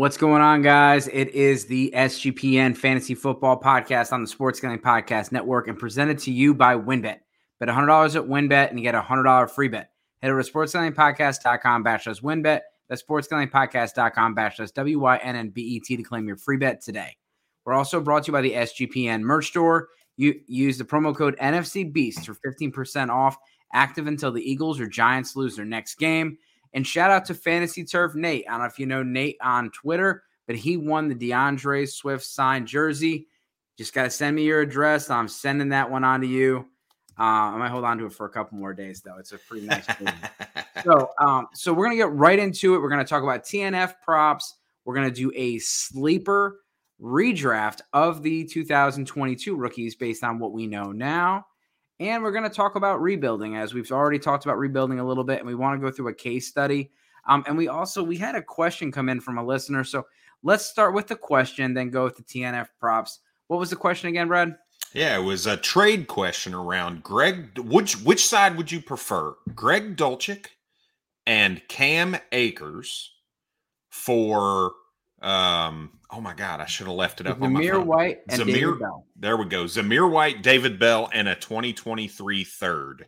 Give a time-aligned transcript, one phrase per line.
[0.00, 1.08] What's going on, guys?
[1.08, 6.18] It is the SGPN Fantasy Football Podcast on the Sports Gambling Podcast Network and presented
[6.20, 7.18] to you by WynnBET.
[7.58, 9.90] Bet $100 at WynnBET and you get a $100 free bet.
[10.22, 12.60] Head over to sportsgamblingpodcast.com backslash WynnBET.
[12.88, 17.14] That's sportsgamblingpodcast.com backslash W-Y-N-N-B-E-T to claim your free bet today.
[17.66, 19.88] We're also brought to you by the SGPN merch store.
[20.16, 23.36] You use the promo code NFC Beast for 15% off,
[23.74, 26.38] active until the Eagles or Giants lose their next game.
[26.72, 28.44] And shout out to Fantasy Turf Nate.
[28.48, 32.24] I don't know if you know Nate on Twitter, but he won the DeAndre Swift
[32.24, 33.26] signed jersey.
[33.76, 35.10] Just got to send me your address.
[35.10, 36.66] I'm sending that one on to you.
[37.18, 39.16] Uh, I might hold on to it for a couple more days, though.
[39.18, 39.84] It's a pretty nice
[40.84, 42.78] so, um, so we're gonna get right into it.
[42.78, 44.54] We're gonna talk about TNF props.
[44.84, 46.60] We're gonna do a sleeper
[47.00, 51.46] redraft of the 2022 rookies based on what we know now.
[52.00, 55.22] And we're going to talk about rebuilding as we've already talked about rebuilding a little
[55.22, 56.90] bit and we want to go through a case study.
[57.28, 59.84] Um, and we also we had a question come in from a listener.
[59.84, 60.06] So
[60.42, 63.20] let's start with the question, then go with the TNF props.
[63.48, 64.56] What was the question again, Brad?
[64.94, 67.58] Yeah, it was a trade question around Greg.
[67.58, 70.46] Which which side would you prefer, Greg Dulcich
[71.26, 73.12] and Cam Akers
[73.90, 74.72] for
[75.20, 77.86] um oh my god, I should have left it up Zamir on my phone.
[77.86, 79.06] White and Zamir, David Bell.
[79.16, 79.64] There we go.
[79.64, 83.06] Zamir White, David Bell, and a 2023 third.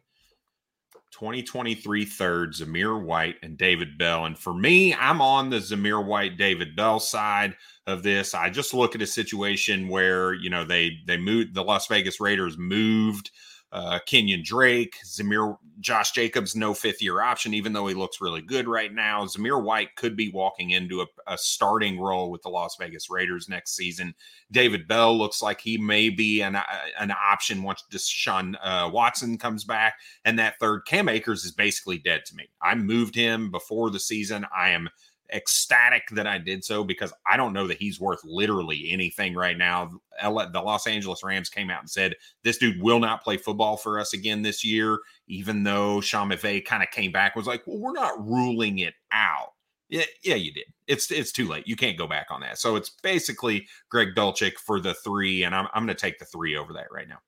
[1.13, 4.25] 2023 third, Zamir White and David Bell.
[4.25, 8.35] And for me, I'm on the Zamir White, David Bell side of this.
[8.35, 12.21] I just look at a situation where, you know, they they moved the Las Vegas
[12.21, 13.31] Raiders moved
[13.73, 18.43] uh, Kenyon Drake, Zamir, Josh Jacobs, no fifth year option, even though he looks really
[18.43, 19.25] good right now.
[19.25, 23.49] Zamir White could be walking into a, a, starting role with the Las Vegas Raiders
[23.49, 24.15] next season.
[24.51, 26.63] David Bell looks like he may be an, uh,
[27.01, 29.95] an option once Deshaun uh, Watson comes back.
[30.27, 32.51] And that third, Cam Akers is basically dead to me.
[32.61, 34.45] I moved him before the season.
[34.55, 34.91] I am
[35.33, 39.57] ecstatic that I did so because I don't know that he's worth literally anything right
[39.57, 39.91] now.
[40.21, 43.99] The Los Angeles Rams came out and said this dude will not play football for
[43.99, 47.79] us again this year, even though Sean McVay kind of came back was like, well,
[47.79, 49.53] we're not ruling it out.
[49.89, 50.65] Yeah, yeah, you did.
[50.87, 51.69] It's it's too late.
[51.69, 52.59] You can't go back on that.
[52.59, 56.25] So it's basically Greg Dulcich for the three, and I'm I'm going to take the
[56.25, 57.19] three over that right now.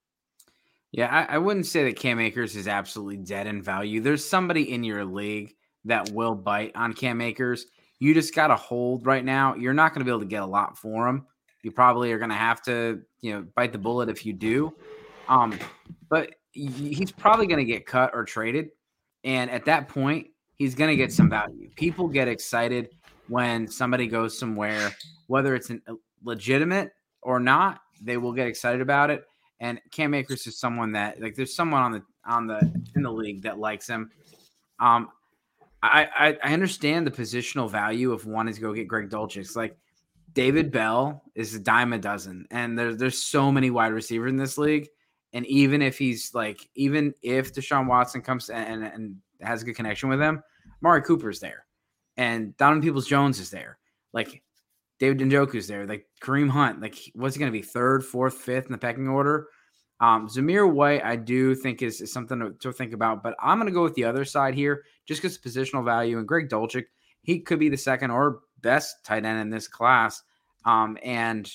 [0.91, 4.01] Yeah, I, I wouldn't say that Cam Akers is absolutely dead in value.
[4.01, 5.55] There's somebody in your league
[5.85, 7.67] that will bite on Cam Akers
[8.05, 9.55] you just got to hold right now.
[9.55, 11.27] You're not going to be able to get a lot for him.
[11.63, 14.75] You probably are going to have to, you know, bite the bullet if you do.
[15.27, 15.59] Um,
[16.11, 18.69] but he's probably going to get cut or traded,
[19.25, 20.27] and at that point,
[20.57, 21.71] he's going to get some value.
[21.77, 22.91] People get excited
[23.29, 24.95] when somebody goes somewhere,
[25.27, 26.93] whether it's an, uh, legitimate
[27.23, 27.81] or not.
[28.03, 29.25] They will get excited about it.
[29.61, 32.59] And Cam Akers is someone that like there's someone on the on the
[32.97, 34.11] in the league that likes him.
[34.79, 35.09] Um,
[35.85, 39.55] I, I, understand the positional value of wanting to go get Greg Dulcich.
[39.55, 39.77] Like
[40.33, 44.37] David Bell is a dime a dozen, and there's there's so many wide receivers in
[44.37, 44.89] this league.
[45.35, 49.75] And even if he's like, even if Deshaun Watson comes and, and has a good
[49.75, 50.43] connection with him,
[50.81, 51.67] Mari Cooper's there,
[52.17, 53.79] and Donovan Peoples Jones is there.
[54.13, 54.43] Like
[54.99, 55.87] David Njoku's there.
[55.87, 56.81] Like Kareem Hunt.
[56.81, 59.49] Like what's he going to be third, fourth, fifth in the pecking order?
[60.05, 63.57] Um, Zamir White, I do think is, is something to, to, think about, but I'm
[63.57, 66.19] going to go with the other side here just because positional value.
[66.19, 66.85] And Greg Dulcich,
[67.23, 70.23] he could be the second or best tight end in this class.
[70.67, 71.51] Um, and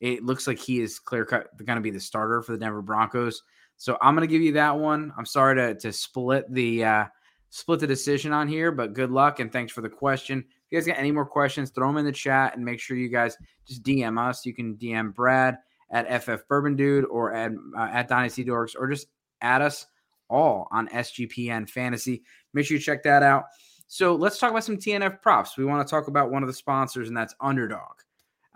[0.00, 2.80] it looks like he is clear cut going to be the starter for the Denver
[2.80, 3.42] Broncos.
[3.76, 5.12] So I'm going to give you that one.
[5.18, 7.04] I'm sorry to, to split the uh,
[7.50, 10.38] split the decision on here, but good luck and thanks for the question.
[10.38, 12.96] If you guys got any more questions, throw them in the chat and make sure
[12.96, 13.36] you guys
[13.66, 14.46] just DM us.
[14.46, 15.58] You can DM Brad
[15.90, 19.08] at FF Bourbon Dude or at, uh, at Dynasty Dorks or just
[19.40, 19.86] add us
[20.28, 22.22] all on SGPN Fantasy.
[22.54, 23.44] Make sure you check that out.
[23.88, 25.58] So let's talk about some TNF props.
[25.58, 27.98] We want to talk about one of the sponsors, and that's Underdog.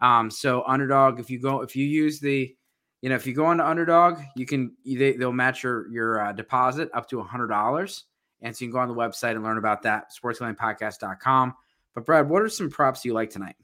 [0.01, 2.55] Um, so Underdog, if you go, if you use the,
[3.03, 6.33] you know, if you go into Underdog, you can they, they'll match your your uh,
[6.33, 8.05] deposit up to a hundred dollars,
[8.43, 10.13] and so you can go on the website and learn about that.
[10.15, 11.55] Sportslandpodcast.com.
[11.95, 13.57] But Brad, what are some props you like tonight?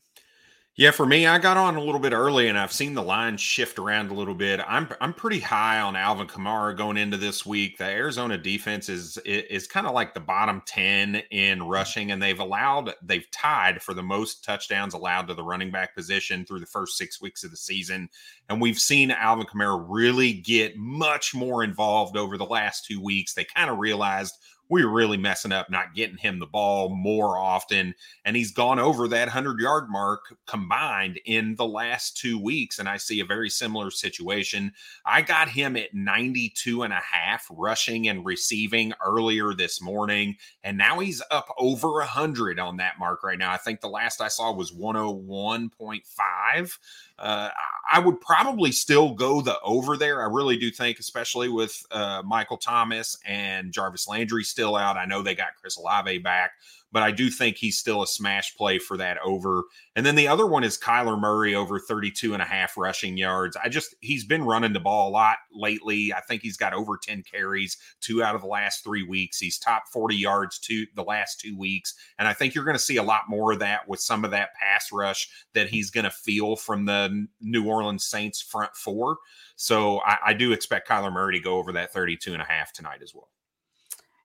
[0.76, 3.36] Yeah, for me, I got on a little bit early, and I've seen the line
[3.36, 4.60] shift around a little bit.
[4.66, 7.76] I'm I'm pretty high on Alvin Kamara going into this week.
[7.76, 11.68] The Arizona defense is is kind of like the bottom ten in mm-hmm.
[11.68, 15.94] rushing, and they've allowed they've tied for the most touchdowns allowed to the running back
[15.94, 18.08] position through the first six weeks of the season.
[18.48, 23.34] And we've seen Alvin Kamara really get much more involved over the last two weeks.
[23.34, 24.38] They kind of realized
[24.70, 27.94] we were really messing up not getting him the ball more often.
[28.24, 32.78] And he's gone over that 100 yard mark combined in the last two weeks.
[32.78, 34.72] And I see a very similar situation.
[35.04, 40.36] I got him at 92 and a half rushing and receiving earlier this morning.
[40.62, 43.52] And now he's up over 100 on that mark right now.
[43.52, 46.78] I think the last I saw was 101.5.
[47.20, 47.50] Uh,
[47.92, 50.22] I would probably still go the over there.
[50.22, 54.96] I really do think, especially with uh, Michael Thomas and Jarvis Landry still out.
[54.96, 56.52] I know they got Chris Olave back,
[56.92, 59.64] but I do think he's still a smash play for that over.
[59.94, 63.56] And then the other one is Kyler Murray over 32 and a half rushing yards.
[63.56, 66.12] I just, he's been running the ball a lot lately.
[66.12, 69.38] I think he's got over 10 carries two out of the last three weeks.
[69.38, 71.94] He's top 40 yards two the last two weeks.
[72.18, 74.30] And I think you're going to see a lot more of that with some of
[74.32, 79.18] that pass rush that he's going to feel from the New Orleans Saints front four.
[79.56, 82.72] So I, I do expect Kyler Murray to go over that 32 and a half
[82.72, 83.28] tonight as well.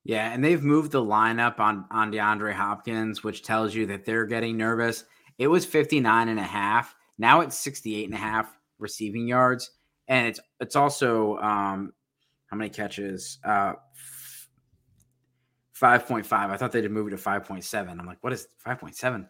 [0.06, 4.26] Yeah, and they've moved the lineup on on DeAndre Hopkins, which tells you that they're
[4.26, 5.04] getting nervous.
[5.40, 6.96] It was 59 and a half.
[7.18, 9.72] Now it's 68 and a half receiving yards.
[10.08, 11.92] And it's it's also um
[12.46, 13.40] how many catches?
[13.44, 13.74] Uh
[15.76, 16.32] 5.5.
[16.32, 17.90] I thought they'd move it to 5.7.
[17.90, 19.28] I'm like, what is 5.7?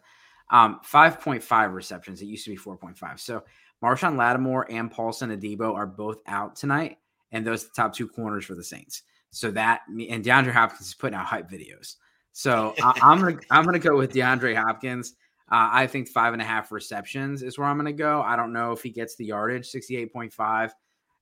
[0.50, 2.22] Um, 5.5 receptions.
[2.22, 3.18] It used to be 4.5.
[3.18, 3.42] So
[3.82, 6.98] Marshon Lattimore and Paulson Adebo are both out tonight,
[7.32, 9.02] and those are the top two corners for the Saints.
[9.36, 11.96] So that and DeAndre Hopkins is putting out hype videos.
[12.32, 15.12] So I, am gonna I'm gonna go with DeAndre Hopkins.
[15.52, 18.22] Uh, I think five and a half receptions is where I'm gonna go.
[18.22, 20.32] I don't know if he gets the yardage, 68.5.
[20.40, 20.70] I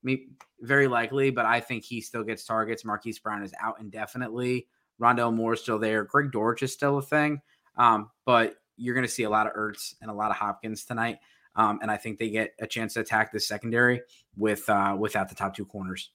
[0.05, 2.85] mean, very likely, but I think he still gets targets.
[2.85, 4.69] Marquise Brown is out indefinitely.
[5.01, 6.05] Moore is still there.
[6.05, 7.41] Greg Dortch is still a thing.
[7.77, 10.85] Um, but you're going to see a lot of Ertz and a lot of Hopkins
[10.85, 11.19] tonight.
[11.57, 14.03] Um, and I think they get a chance to attack the secondary
[14.37, 16.11] with uh, without the top two corners.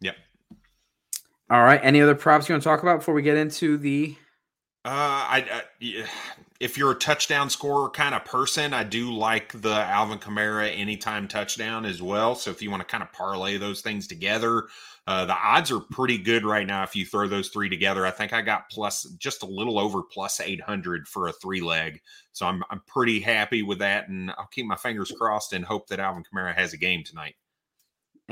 [0.00, 0.16] Yep,
[1.52, 1.80] all right.
[1.82, 4.16] Any other props you want to talk about before we get into the?
[4.86, 6.06] Uh, I, I
[6.60, 11.28] if you're a touchdown scorer kind of person, I do like the Alvin Kamara anytime
[11.28, 12.34] touchdown as well.
[12.36, 14.64] So if you want to kind of parlay those things together,
[15.06, 16.84] uh, the odds are pretty good right now.
[16.84, 20.02] If you throw those three together, I think I got plus just a little over
[20.02, 22.00] plus 800 for a three leg.
[22.32, 24.08] So I'm, I'm pretty happy with that.
[24.08, 27.34] And I'll keep my fingers crossed and hope that Alvin Kamara has a game tonight.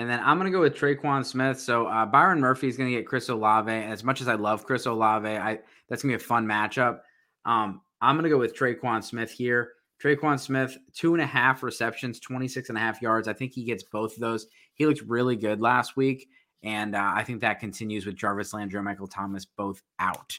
[0.00, 1.60] And then I'm going to go with Tre'Quan Smith.
[1.60, 3.70] So uh, Byron Murphy is going to get Chris Olave.
[3.70, 5.58] As much as I love Chris Olave, I
[5.88, 7.00] that's going to be a fun matchup.
[7.44, 9.72] Um, I'm going to go with Tre'Quan Smith here.
[10.02, 13.28] Tre'Quan Smith, two and a half receptions, 26 and a half yards.
[13.28, 14.46] I think he gets both of those.
[14.72, 16.30] He looked really good last week.
[16.62, 20.38] And uh, I think that continues with Jarvis Landry and Michael Thomas both out.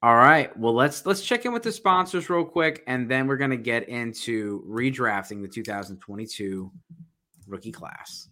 [0.00, 0.56] All right.
[0.56, 3.56] Well, let's let's check in with the sponsors real quick, and then we're going to
[3.56, 6.70] get into redrafting the 2022
[7.48, 8.28] rookie class.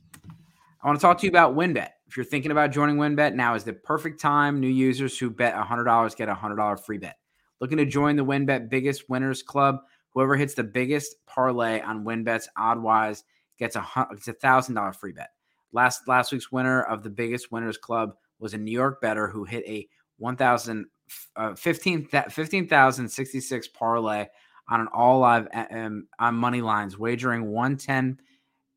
[0.82, 1.88] I want to talk to you about WynnBET.
[2.06, 4.60] If you're thinking about joining WynnBET, now is the perfect time.
[4.60, 7.16] New users who bet $100 get a $100 free bet.
[7.60, 9.78] Looking to join the WynnBET Biggest Winners Club?
[10.10, 13.22] Whoever hits the biggest parlay on WynnBET's Oddwise
[13.58, 15.30] gets a gets a thousand dollar free bet.
[15.72, 19.44] Last last week's winner of the Biggest Winners Club was a New York bettor who
[19.44, 19.88] hit a
[20.18, 20.86] 1,000
[21.36, 24.26] uh, 15,066 parlay
[24.68, 28.18] on an all live um, on money lines, wagering 110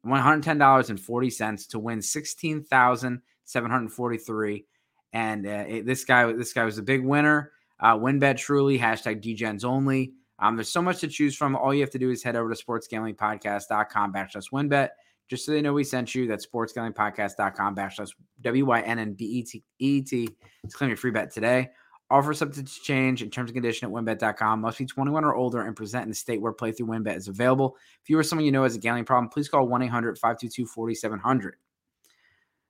[0.06, 4.66] $110.40 to win 16,743.
[5.12, 7.52] And uh, it, this guy, this guy was a big winner.
[7.80, 10.14] Uh, WynnBET truly hashtag DGens only.
[10.40, 11.56] Um, there's so much to choose from.
[11.56, 14.90] All you have to do is head over to sportsgamblingpodcast.com backslash WynnBET
[15.30, 16.28] just so they know we sent you.
[16.28, 18.10] That's sportsgamblingpodcast.com backslash
[18.42, 21.70] W-Y-N-N-B-E-T to claim your free bet today.
[22.12, 24.62] Offer subject to change in terms and condition at wynnbet.com.
[24.62, 27.78] Must be 21 or older and present in the state where playthrough wynnbet is available.
[28.02, 31.52] If you or someone you know has a gambling problem, please call 1-800-522-4700.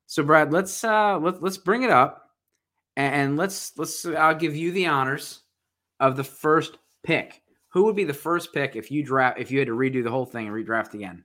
[0.07, 2.31] So Brad, let's uh let, let's bring it up
[2.97, 5.41] and let's let's I'll give you the honors
[5.99, 7.41] of the first pick.
[7.69, 10.09] Who would be the first pick if you draft if you had to redo the
[10.09, 11.23] whole thing and redraft again?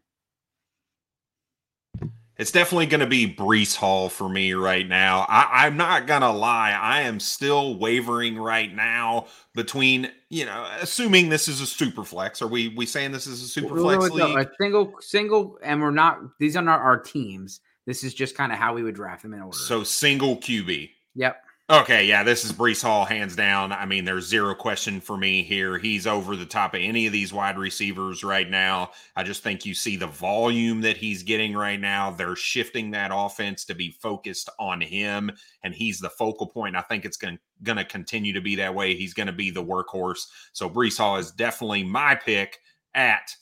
[2.37, 5.25] It's definitely going to be Breece Hall for me right now.
[5.29, 6.73] I, am not going to lie.
[6.73, 12.43] I am still wavering right now between, you know, assuming this is a super flex.
[12.43, 14.37] Are we we saying this is a super flex league?
[14.37, 17.61] A single, single, and we're not, these are not our teams.
[17.87, 19.57] This is just kind of how we would draft them in order.
[19.57, 20.91] So single QB.
[21.15, 21.41] Yep.
[21.71, 23.73] Okay, yeah, this is Breece Hall, hands down.
[23.73, 25.79] I mean, there's zero question for me here.
[25.79, 28.91] He's over the top of any of these wide receivers right now.
[29.17, 32.11] I just think you see the volume that he's getting right now.
[32.11, 35.31] They're shifting that offense to be focused on him,
[35.63, 36.77] and he's the focal point.
[36.77, 38.95] I think it's going to continue to be that way.
[38.95, 40.27] He's going to be the workhorse.
[40.53, 42.59] So Breece Hall is definitely my pick
[42.95, 43.35] at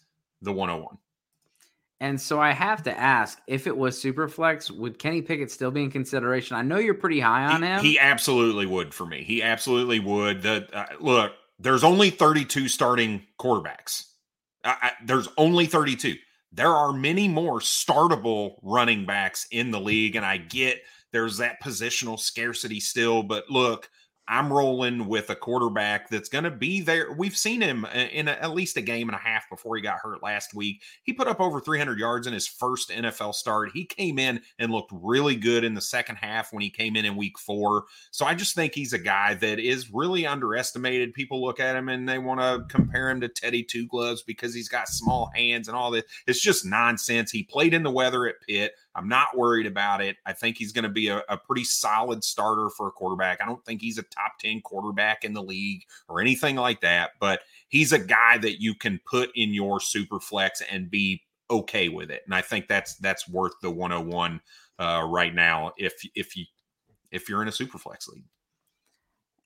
[0.42, 0.96] the 101.
[2.02, 5.84] And so I have to ask if it was Superflex, would Kenny Pickett still be
[5.84, 6.56] in consideration?
[6.56, 7.80] I know you're pretty high on he, him.
[7.80, 9.22] He absolutely would for me.
[9.22, 10.42] He absolutely would.
[10.42, 11.30] The uh, look,
[11.60, 14.06] there's only 32 starting quarterbacks.
[14.64, 16.16] I, there's only 32.
[16.50, 20.82] There are many more startable running backs in the league, and I get
[21.12, 23.22] there's that positional scarcity still.
[23.22, 23.88] But look,
[24.28, 27.12] I'm rolling with a quarterback that's going to be there.
[27.12, 29.82] We've seen him uh, in a, at least a game and a half before he
[29.82, 30.82] got hurt last week.
[31.02, 33.70] He put up over 300 yards in his first NFL start.
[33.74, 37.04] He came in and looked really good in the second half when he came in
[37.04, 37.84] in week four.
[38.12, 41.14] So I just think he's a guy that is really underestimated.
[41.14, 44.54] People look at him and they want to compare him to Teddy Two Gloves because
[44.54, 46.04] he's got small hands and all that.
[46.28, 47.32] It's just nonsense.
[47.32, 48.72] He played in the weather at Pitt.
[48.94, 50.16] I'm not worried about it.
[50.26, 53.40] I think he's going to be a, a, pretty solid starter for a quarterback.
[53.40, 57.12] I don't think he's a top 10 quarterback in the league or anything like that,
[57.18, 61.88] but he's a guy that you can put in your super flex and be okay
[61.88, 62.22] with it.
[62.26, 64.40] And I think that's that's worth the 101
[64.78, 66.44] uh, right now if if you
[67.10, 68.24] if you're in a super flex league.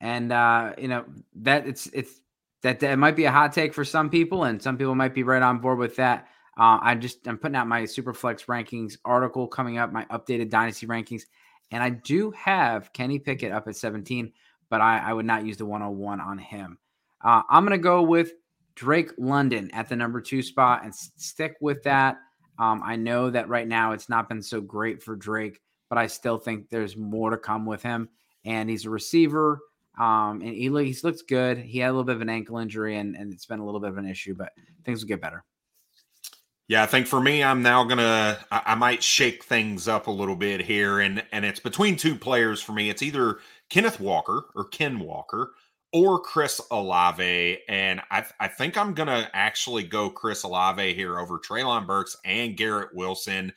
[0.00, 1.04] And uh, you know,
[1.36, 2.20] that it's it's
[2.62, 5.22] that, that might be a hot take for some people, and some people might be
[5.22, 6.28] right on board with that.
[6.58, 10.86] Uh, I just I'm putting out my Superflex rankings article coming up, my updated dynasty
[10.86, 11.22] rankings,
[11.70, 14.32] and I do have Kenny Pickett up at 17,
[14.70, 16.78] but I, I would not use the 101 on him.
[17.22, 18.32] Uh, I'm gonna go with
[18.74, 22.18] Drake London at the number two spot and stick with that.
[22.58, 25.60] Um, I know that right now it's not been so great for Drake,
[25.90, 28.08] but I still think there's more to come with him.
[28.44, 29.60] And he's a receiver,
[29.98, 31.58] um, and he, he looks good.
[31.58, 33.80] He had a little bit of an ankle injury, and, and it's been a little
[33.80, 34.52] bit of an issue, but
[34.84, 35.44] things will get better.
[36.68, 40.10] Yeah, I think for me, I'm now gonna I, I, might shake things up a
[40.10, 42.90] little bit here, and and it's between two players for me.
[42.90, 43.38] It's either
[43.70, 45.52] Kenneth Walker or Ken Walker
[45.92, 51.38] or Chris Olave, and I I think I'm gonna actually go Chris Olave here over
[51.38, 53.52] Treylon Burks and Garrett Wilson.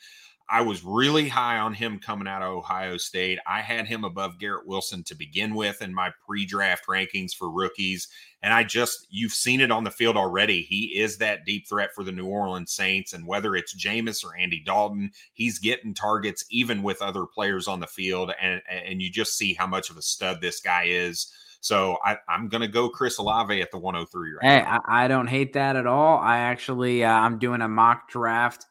[0.51, 3.37] I was really high on him coming out of Ohio State.
[3.45, 7.51] I had him above Garrett Wilson to begin with in my pre draft rankings for
[7.51, 8.07] rookies.
[8.41, 10.63] And I just, you've seen it on the field already.
[10.63, 13.13] He is that deep threat for the New Orleans Saints.
[13.13, 17.79] And whether it's Jameis or Andy Dalton, he's getting targets even with other players on
[17.79, 18.31] the field.
[18.41, 21.31] And, and you just see how much of a stud this guy is.
[21.61, 24.79] So I, am going to go Chris Olave at the 103 right hey, now.
[24.87, 26.17] I, I don't hate that at all.
[26.17, 28.65] I actually, uh, I'm doing a mock draft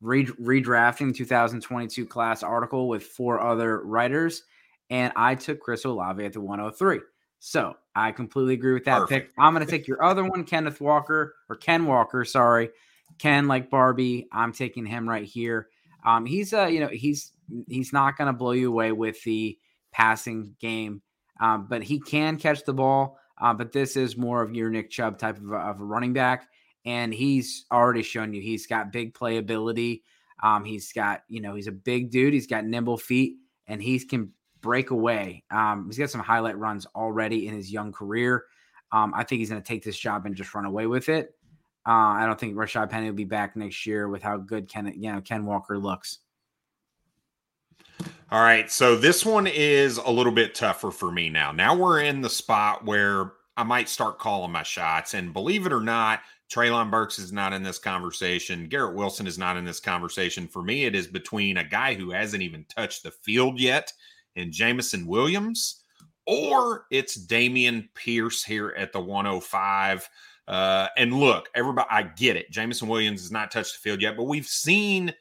[0.00, 4.44] re- the 2022 class article with four other writers,
[4.90, 7.00] and I took Chris Olave at the 103.
[7.40, 9.28] So I completely agree with that Perfect.
[9.28, 9.34] pick.
[9.38, 12.24] I'm going to take your other one, Kenneth Walker or Ken Walker.
[12.24, 12.70] Sorry,
[13.18, 14.28] Ken like Barbie.
[14.32, 15.68] I'm taking him right here.
[16.04, 17.32] Um, he's uh, you know, he's
[17.68, 19.58] he's not going to blow you away with the
[19.92, 21.02] passing game,
[21.40, 23.18] um, but he can catch the ball.
[23.40, 26.48] Uh, but this is more of your Nick Chubb type of, of a running back
[26.84, 30.02] and he's already shown you he's got big playability.
[30.42, 32.32] Um, he's got, you know, he's a big dude.
[32.32, 35.44] He's got nimble feet, and he can break away.
[35.50, 38.44] Um, he's got some highlight runs already in his young career.
[38.92, 41.34] Um, I think he's going to take this job and just run away with it.
[41.86, 44.92] Uh, I don't think Rashad Penny will be back next year with how good Ken,
[44.96, 46.18] you know, Ken Walker looks.
[48.30, 51.50] All right, so this one is a little bit tougher for me now.
[51.50, 55.72] Now we're in the spot where I might start calling my shots, and believe it
[55.72, 58.68] or not, Treylon Burks is not in this conversation.
[58.68, 60.48] Garrett Wilson is not in this conversation.
[60.48, 63.92] For me, it is between a guy who hasn't even touched the field yet
[64.36, 65.82] and Jameson Williams,
[66.26, 70.08] or it's Dameon Pierce here at the 105.
[70.46, 72.50] Uh, and look, everybody, I get it.
[72.50, 75.12] Jameson Williams has not touched the field yet, but we've seen,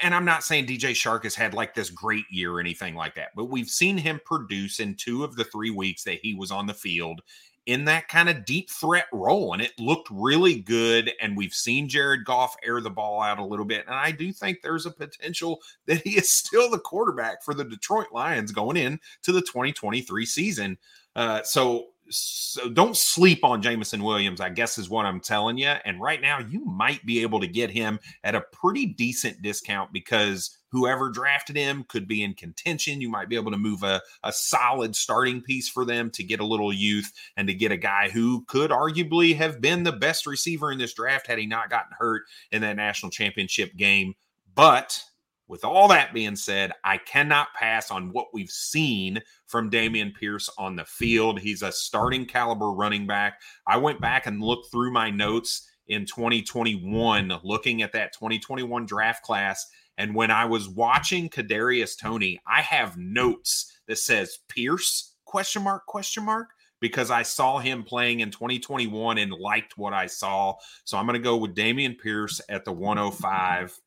[0.00, 3.14] and I'm not saying DJ Chark has had like this great year or anything like
[3.14, 6.50] that, but we've seen him produce in two of the three weeks that he was
[6.50, 7.20] on the field
[7.66, 9.52] in that kind of deep threat role.
[9.52, 11.12] And it looked really good.
[11.20, 13.84] And we've seen Jared Goff air the ball out a little bit.
[13.86, 17.64] And I do think there's a potential that he is still the quarterback for the
[17.64, 20.78] Detroit Lions going in to the 2023 season.
[21.16, 25.68] Uh, so so don't sleep on Jameson Williams, I guess is what I'm telling you.
[25.68, 29.92] And right now, you might be able to get him at a pretty decent discount
[29.92, 33.00] because whoever drafted him could be in contention.
[33.00, 36.40] You might be able to move a, a solid starting piece for them to get
[36.40, 40.26] a little youth and to get a guy who could arguably have been the best
[40.26, 42.22] receiver in this draft had he not gotten hurt
[42.52, 44.14] in that national championship game.
[44.54, 45.02] But
[45.50, 50.48] with all that being said, I cannot pass on what we've seen from Dameon Pierce
[50.56, 51.40] on the field.
[51.40, 53.40] He's a starting caliber running back.
[53.66, 59.24] I went back and looked through my notes in 2021, looking at that 2021 draft
[59.24, 59.66] class.
[60.00, 65.84] And when I was watching Kadarius Toney, I have notes that says Pierce question mark
[65.84, 66.48] question mark
[66.80, 70.54] because I saw him playing in 2021 and liked what I saw.
[70.84, 73.78] So I'm going to go with Dameon Pierce at the 105.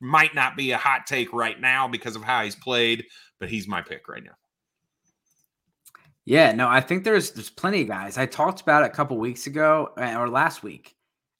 [0.00, 3.04] Might not be a hot take right now because of how he's played,
[3.38, 4.34] but he's my pick right now.
[6.24, 8.18] Yeah, no, I think there's there's plenty of guys.
[8.18, 10.96] I talked about a couple weeks ago uh, or last week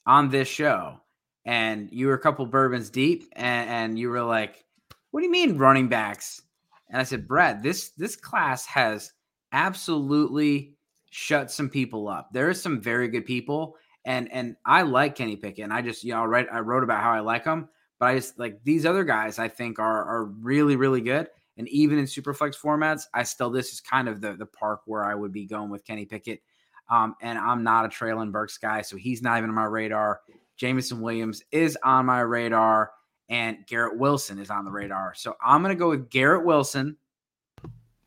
[0.07, 1.01] on this show,
[1.45, 4.65] and you were a couple bourbons deep, and, and you were like,
[5.11, 6.43] "What do you mean running backs?"
[6.91, 9.13] And I said, "Brad, this this class has
[9.53, 10.75] absolutely
[11.11, 12.29] shut some people up.
[12.33, 15.65] There are some very good people, and and I like Kenny Pickett.
[15.65, 18.17] And I just you know right I wrote about how I like him, but I
[18.17, 19.39] just like these other guys.
[19.39, 21.29] I think are are really really good.
[21.57, 25.05] And even in superflex formats, I still this is kind of the the park where
[25.05, 26.43] I would be going with Kenny Pickett.
[26.91, 30.21] Um, and I'm not a Treylon Burks guy, so he's not even on my radar.
[30.57, 32.91] Jameson Williams is on my radar,
[33.29, 35.15] and Garrett Wilson is on the radar.
[35.15, 36.97] So I'm gonna go with Garrett Wilson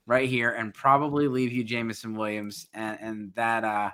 [0.06, 3.92] right here and probably leave you Jameson Williams, and, and that uh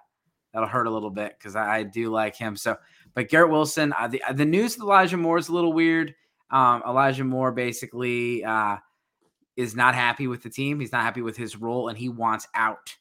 [0.53, 2.55] that'll hurt a little bit because I, I, do like him.
[2.55, 2.77] So,
[3.15, 6.13] but Garrett Wilson, uh, the the news with Elijah Moore is a little weird.
[6.51, 8.77] Um, Elijah Moore basically uh,
[9.57, 10.79] is not happy with the team.
[10.79, 12.95] He's not happy with his role, and he wants out.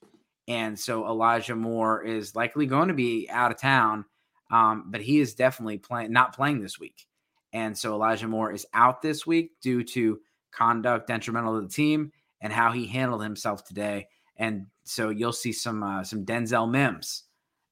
[0.49, 4.05] And so Elijah Moore is likely going to be out of town,
[4.53, 7.07] um, but he is definitely playing not playing this week.
[7.53, 10.21] And so Elijah Moore is out this week due to
[10.53, 14.09] conduct detrimental to the team and how he handled himself today.
[14.37, 17.25] And so you'll see some uh, some Denzel Mims,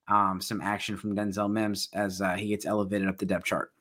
[0.08, 3.72] um, some action from Denzel Mims as uh, he gets elevated up the depth chart.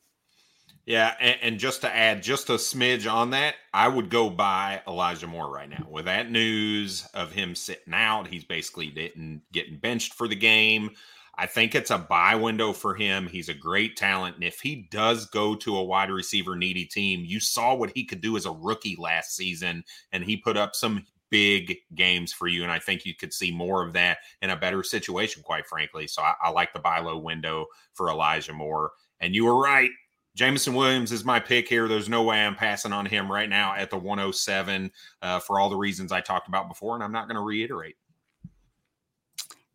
[0.86, 4.82] Yeah, and, and, just to add just a smidge on that, I would go buy
[4.88, 5.86] Elijah Moore right now.
[5.88, 10.92] With that news of him sitting out, he's basically getting getting benched for the game.
[11.40, 13.26] I think it's a buy window for him.
[13.26, 14.36] He's a great talent.
[14.36, 18.04] And if he does go to a wide receiver needy team, you saw what he
[18.04, 22.50] could do as a rookie last season, and he put up some big games for
[22.50, 22.64] you.
[22.64, 26.08] And I think you could see more of that in a better situation, quite frankly.
[26.08, 28.92] So I, I like the buy low window for Elijah Moore.
[29.22, 29.92] And you were right.
[30.36, 31.88] Jameson Williams is my pick here.
[31.88, 35.70] There's no way I'm passing on him right now at the 107 uh, for all
[35.70, 36.96] the reasons I talked about before.
[36.96, 37.96] And I'm not going to reiterate.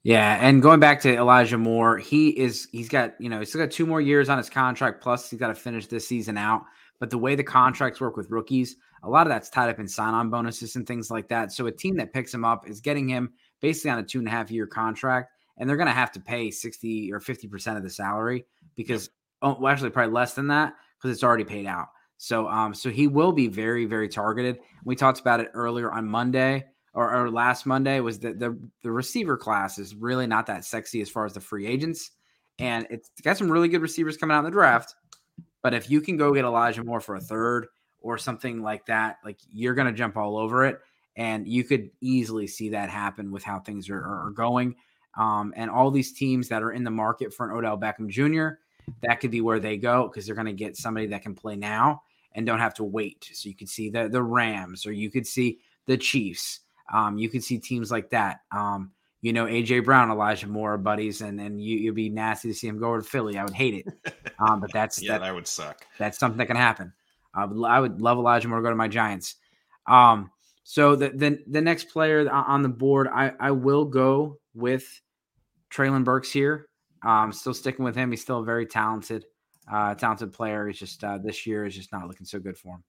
[0.05, 3.63] Yeah, and going back to Elijah Moore, he is he's got, you know, he's still
[3.63, 6.63] got two more years on his contract, plus he's got to finish this season out.
[7.01, 9.89] But the way the contracts work with rookies, a lot of that's tied up in
[9.89, 11.53] sign-on bonuses and things like that.
[11.53, 14.29] So a team that picks him up is getting him basically on a two and
[14.29, 17.89] a half year contract, and they're gonna have to pay 60 or 50% of the
[17.89, 19.09] salary because
[19.41, 21.89] oh, well, actually probably less than that because it's already paid out.
[22.19, 24.59] So um, so he will be very, very targeted.
[24.85, 28.91] We talked about it earlier on Monday or, or last Monday was that the the
[28.91, 32.13] receiver class is really not that sexy as far as the free agents,
[32.59, 34.95] and it's got some really good receivers coming out in the draft.
[35.63, 37.67] But if you can go get Elijah Moore for a third
[38.01, 40.79] or something like that, like you're going to jump all over it,
[41.17, 44.77] and you could easily see that happen with how things are, are going.
[45.17, 48.57] Um, and all these teams that are in the market for an Odell Beckham Jr.
[49.03, 51.57] That could be where they go because they're going to get somebody that can play
[51.57, 52.03] now
[52.35, 53.31] and don't have to wait.
[53.33, 56.61] So you could see the the Rams or you could see the Chiefs
[56.93, 58.41] um, you can see teams like that.
[58.53, 62.55] Um, you know, AJ Brown, Elijah Moore, buddies, and and you, you'd be nasty to
[62.55, 63.39] see him go over to Philly.
[63.39, 65.87] I would hate it, um, but that's yeah, that, that, would suck.
[65.99, 66.93] That's something that can happen.
[67.33, 69.37] I would, I would love Elijah Moore to go to my Giants.
[69.87, 70.31] Um,
[70.63, 74.85] so the, the the next player on the board, I I will go with
[75.71, 76.69] Treylon Burks here.
[77.03, 78.11] Um, still sticking with him.
[78.11, 79.25] He's still a very talented,
[79.71, 80.67] uh, talented player.
[80.67, 82.85] He's just uh, this year is just not looking so good for him.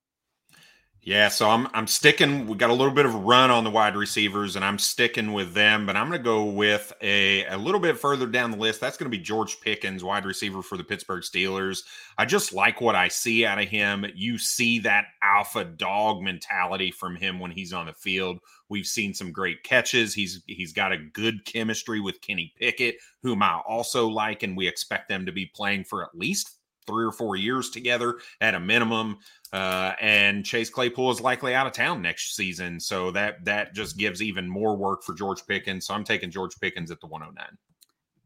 [1.06, 2.48] Yeah, so I'm I'm sticking.
[2.48, 5.34] We got a little bit of a run on the wide receivers, and I'm sticking
[5.34, 5.86] with them.
[5.86, 8.82] But I'm going to go with a a little bit further down the list.
[8.82, 11.84] That's going to be George Pickens, wide receiver for the Pittsburgh Steelers.
[12.18, 14.04] I just like what I see out of him.
[14.16, 18.40] You see that alpha dog mentality from him when he's on the field.
[18.70, 20.16] We've seen some great catches.
[20.16, 24.68] He's he's got a good chemistry with Kenny Pickett, whom I also like, and we
[24.68, 26.56] expect them to be playing for at least
[26.88, 29.18] three or four years together at a minimum.
[29.54, 33.98] Uh, and Chase Claypool is likely out of town next season, so that that just
[33.98, 35.88] gives even more work for George Pickens.
[35.88, 37.58] So I'm taking George Pickens at the 109.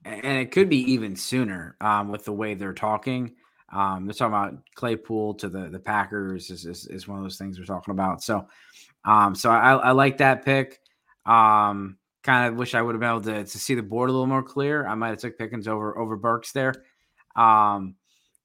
[0.06, 3.36] And it could be even sooner um, with the way they're talking.
[3.72, 7.38] Um, they're talking about Claypool to the the Packers is, is, is one of those
[7.38, 8.24] things we're talking about.
[8.24, 8.48] So,
[9.06, 10.80] um, so I, I like that pick.
[11.26, 14.14] Um, kind of wish I would have been able to, to see the board a
[14.14, 14.88] little more clear.
[14.88, 16.74] I might have took Pickens over over Burks there.
[17.36, 17.96] Um,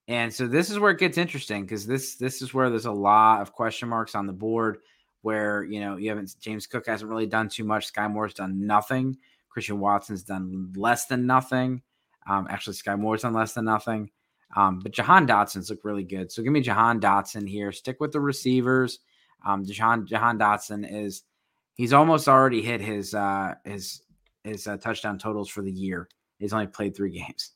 [0.08, 2.92] and so this is where it gets interesting because this this is where there's a
[2.92, 4.78] lot of question marks on the board
[5.22, 7.92] where you know you haven't James Cook hasn't really done too much.
[7.92, 9.16] Skyy Moore's done nothing.
[9.48, 11.80] Christian Watson's done less than nothing.
[12.28, 14.10] Um, actually, Skyy Moore's done less than nothing.
[14.56, 16.30] Um, but Jahan Dotson's look really good.
[16.30, 17.72] So give me Jahan Dotson here.
[17.72, 19.00] Stick with the receivers.
[19.44, 21.22] Um, Jahan Jahan Dotson is
[21.74, 24.02] he's almost already hit his uh his
[24.42, 26.08] his uh, touchdown totals for the year.
[26.38, 27.52] He's only played three games.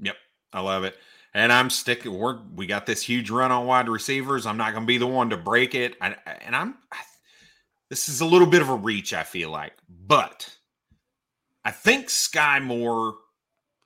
[0.00, 0.16] Yep,
[0.52, 0.96] I love it.
[1.32, 2.16] And I'm sticking.
[2.16, 4.46] We're we got this huge run on wide receivers.
[4.46, 5.96] I'm not going to be the one to break it.
[6.00, 6.76] I, and I'm.
[6.92, 6.98] I,
[7.88, 9.12] this is a little bit of a reach.
[9.12, 10.56] I feel like, but
[11.64, 13.14] I think Skyy Moore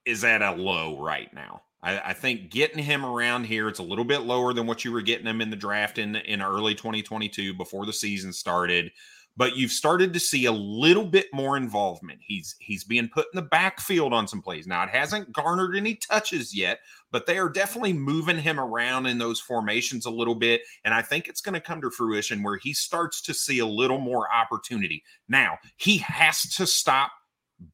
[0.04, 1.62] is at a low right now.
[1.82, 4.92] I, I, think getting him around here, it's a little bit lower than what you
[4.92, 8.90] were getting him in the draft in, in early 2022 before the season started.
[9.36, 12.20] But you've started to see a little bit more involvement.
[12.22, 14.66] He's he's being put in the backfield on some plays.
[14.66, 16.78] Now it hasn't garnered any touches yet,
[17.10, 20.62] but they are definitely moving him around in those formations a little bit.
[20.84, 23.66] And I think it's going to come to fruition where he starts to see a
[23.66, 25.02] little more opportunity.
[25.28, 27.10] Now he has to stop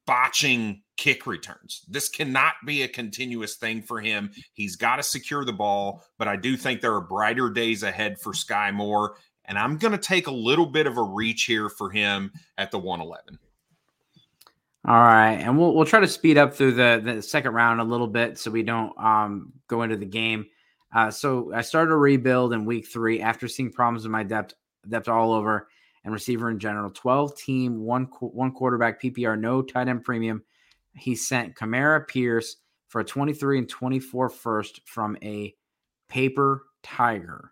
[0.05, 1.83] botching kick returns.
[1.87, 4.31] This cannot be a continuous thing for him.
[4.53, 8.19] He's got to secure the ball, but I do think there are brighter days ahead
[8.19, 9.15] for Skyy Moore.
[9.51, 12.71] And I'm going to take a little bit of a reach here for him at
[12.71, 13.37] the 111.
[14.87, 17.83] All right, and we'll we'll try to speed up through the the second round a
[17.83, 20.45] little bit so we don't um go into the game.
[20.95, 24.53] Uh, so I started a rebuild in week three after seeing problems in my depth
[24.87, 25.67] depth all over
[26.05, 26.89] and receiver in general.
[26.89, 30.43] 12 team, one, one quarterback PPR, no tight end premium.
[30.95, 32.55] He sent Kamara Pierce
[32.87, 35.53] for a 23 and 24 first from a
[36.07, 37.51] paper tiger.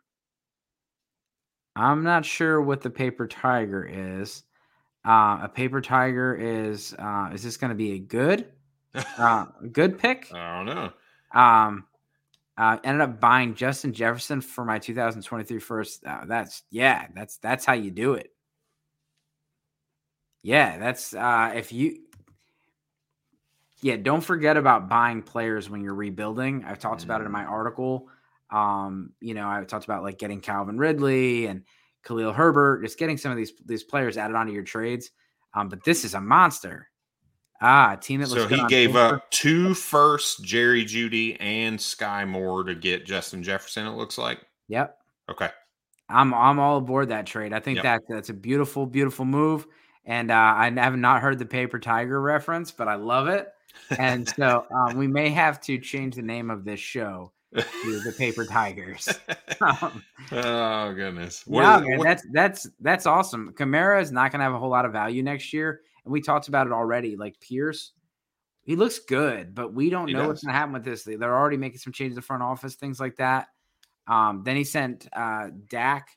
[1.75, 4.43] I'm not sure what the paper tiger is.
[5.05, 8.47] Uh, a paper tiger is uh, is this going to be a good
[9.17, 10.29] uh, good pick?
[10.33, 10.91] I don't know.
[11.39, 11.85] Um,
[12.57, 16.05] uh, ended up buying Justin Jefferson for my 2023 first.
[16.05, 18.33] Uh, that's yeah, that's that's how you do it.
[20.41, 21.99] Yeah, that's uh if you
[23.81, 26.65] yeah, don't forget about buying players when you're rebuilding.
[26.65, 27.51] I've talked about it in my mm.
[27.51, 28.09] article.
[28.51, 31.63] Um, you know, I talked about like getting Calvin Ridley and
[32.03, 35.11] Khalil Herbert, just getting some of these these players added onto your trades.
[35.53, 36.89] Um, but this is a monster.
[37.61, 39.15] Ah, team that so he gave paper.
[39.15, 43.85] up two first, Jerry Jeudy and Skyy Moore to get Justin Jefferson.
[43.85, 44.39] It looks like.
[44.69, 44.97] Yep.
[45.29, 45.49] Okay.
[46.07, 47.53] I'm I'm all aboard that trade.
[47.53, 47.83] I think yep.
[47.83, 49.67] that that's a beautiful, beautiful move.
[50.05, 53.49] And uh, I have not heard the paper tiger reference, but I love it.
[53.97, 58.13] And so um, we may have to change the name of this show to the
[58.17, 59.07] paper tigers.
[59.61, 61.43] Um, oh goodness!
[61.45, 63.51] yeah, man, that's that's that's awesome.
[63.57, 66.21] Kamara is not going to have a whole lot of value next year, and we
[66.21, 67.17] talked about it already.
[67.17, 67.91] Like Pierce,
[68.61, 70.27] he looks good, but we don't know does.
[70.29, 71.03] what's going to happen with this.
[71.03, 73.47] They're already making some changes in front office, things like that.
[74.07, 76.07] Um, then he sent uh, Dak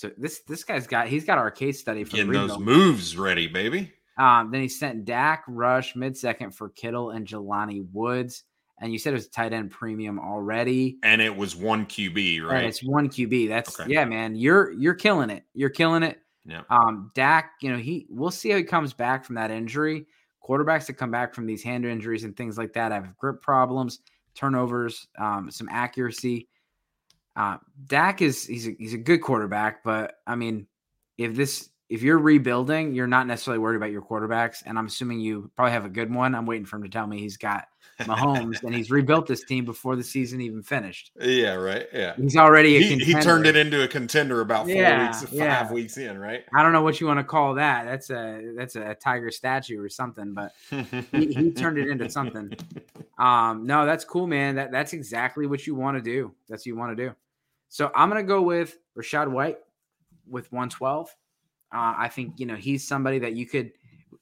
[0.00, 3.46] so this this guy's got he's got our case study for getting those moves ready,
[3.46, 3.92] baby.
[4.16, 8.44] Um, then he sent Dak Rush mid second for Kittle and Jelani Woods.
[8.80, 10.98] And you said it was tight end premium already.
[11.02, 12.58] And it was one QB, right?
[12.58, 13.48] And it's one QB.
[13.48, 13.92] That's okay.
[13.92, 14.34] yeah, man.
[14.34, 15.44] You're you're killing it.
[15.54, 16.18] You're killing it.
[16.46, 16.62] Yeah.
[16.70, 20.06] Um, Dak, you know, he we'll see how he comes back from that injury.
[20.42, 24.00] Quarterbacks that come back from these hand injuries and things like that have grip problems,
[24.34, 26.48] turnovers, um, some accuracy.
[27.36, 30.66] Uh, Dak is he's a, he's a good quarterback, but I mean,
[31.18, 35.18] if this if you're rebuilding, you're not necessarily worried about your quarterbacks, and I'm assuming
[35.18, 36.36] you probably have a good one.
[36.36, 37.66] I'm waiting for him to tell me he's got
[37.98, 41.10] Mahomes, and he's rebuilt this team before the season even finished.
[41.20, 41.86] Yeah, right.
[41.92, 45.22] Yeah, he's already a he, he turned it into a contender about four yeah, weeks,
[45.22, 45.72] five yeah.
[45.72, 46.44] weeks in, right?
[46.54, 47.84] I don't know what you want to call that.
[47.84, 50.52] That's a that's a tiger statue or something, but
[51.12, 52.52] he, he turned it into something.
[53.18, 54.54] Um, no, that's cool, man.
[54.54, 56.32] That that's exactly what you want to do.
[56.48, 57.14] That's what you want to do.
[57.68, 59.58] So I'm gonna go with Rachaad White
[60.26, 61.14] with 112.
[61.72, 63.72] Uh, I think you know he's somebody that you could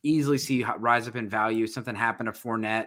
[0.02, 1.66] easily see rise up in value.
[1.66, 2.86] Something happened to Fournette.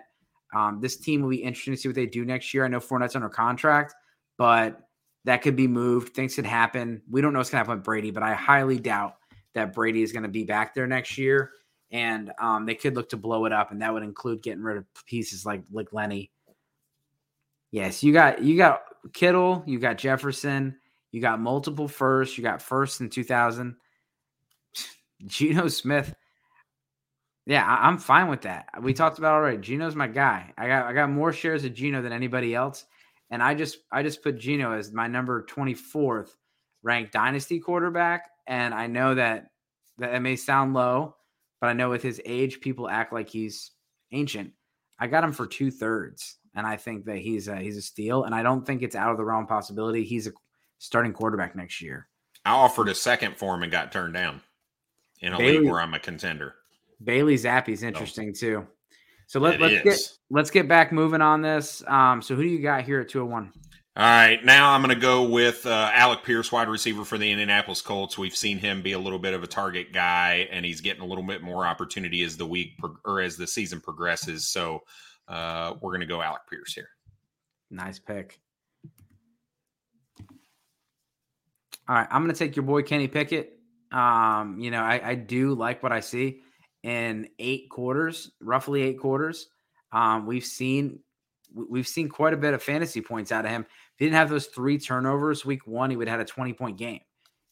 [0.53, 2.65] Um, this team will be interesting to see what they do next year.
[2.65, 3.95] I know Fournette's under contract,
[4.37, 4.81] but
[5.25, 6.13] that could be moved.
[6.13, 7.01] Things could happen.
[7.09, 9.15] We don't know what's going to happen with Brady, but I highly doubt
[9.53, 11.51] that Brady is going to be back there next year.
[11.91, 14.77] And um, they could look to blow it up, and that would include getting rid
[14.77, 16.31] of pieces like like Lenny.
[17.69, 18.81] Yes, you got you got
[19.13, 20.77] Kittle, you got Jefferson,
[21.11, 23.75] you got multiple firsts, you got first in 2000.
[25.25, 26.13] Geno Smith.
[27.45, 28.67] Yeah, I, am fine with that.
[28.81, 29.57] We talked about already.
[29.57, 30.53] Geno's my guy.
[30.57, 32.85] I got I got more shares of Geno than anybody else,
[33.29, 36.29] and I just I just put Geno as my number 24th
[36.83, 38.29] ranked dynasty quarterback.
[38.47, 39.47] And I know that
[39.97, 41.15] that may sound low,
[41.59, 43.71] but I know with his age, people act like he's
[44.11, 44.51] ancient.
[44.99, 48.23] I got him for two thirds and I think that he's a, he's a steal.
[48.23, 50.31] And I don't think it's out of the realm possibility he's a
[50.79, 52.07] starting quarterback next year.
[52.45, 54.41] I offered a second for him and got turned down
[55.21, 56.55] in a Bailey, league where I'm a contender.
[57.03, 58.67] Bailey Zappe's interesting too.
[59.27, 61.81] So let, us get let's get back moving on this.
[61.87, 63.53] Um, so who do you got here at 201?
[63.97, 67.29] All right, now I'm going to go with uh, Alec Pierce, wide receiver for the
[67.29, 68.17] Indianapolis Colts.
[68.17, 71.05] We've seen him be a little bit of a target guy, and he's getting a
[71.05, 74.47] little bit more opportunity as the week pro- or as the season progresses.
[74.47, 74.83] So
[75.27, 76.87] uh, we're going to go Alec Pierce here.
[77.69, 78.39] Nice pick.
[81.87, 83.60] All right, I'm going to take your boy Kenny Pickett.
[83.91, 86.41] Um, you know, I, I do like what I see
[86.83, 89.47] in eight quarters, roughly eight quarters.
[89.91, 90.99] Um, we've seen
[91.53, 93.61] we've seen quite a bit of fantasy points out of him.
[93.61, 96.53] If he didn't have those three turnovers week one, he would have had a 20
[96.53, 96.99] point game.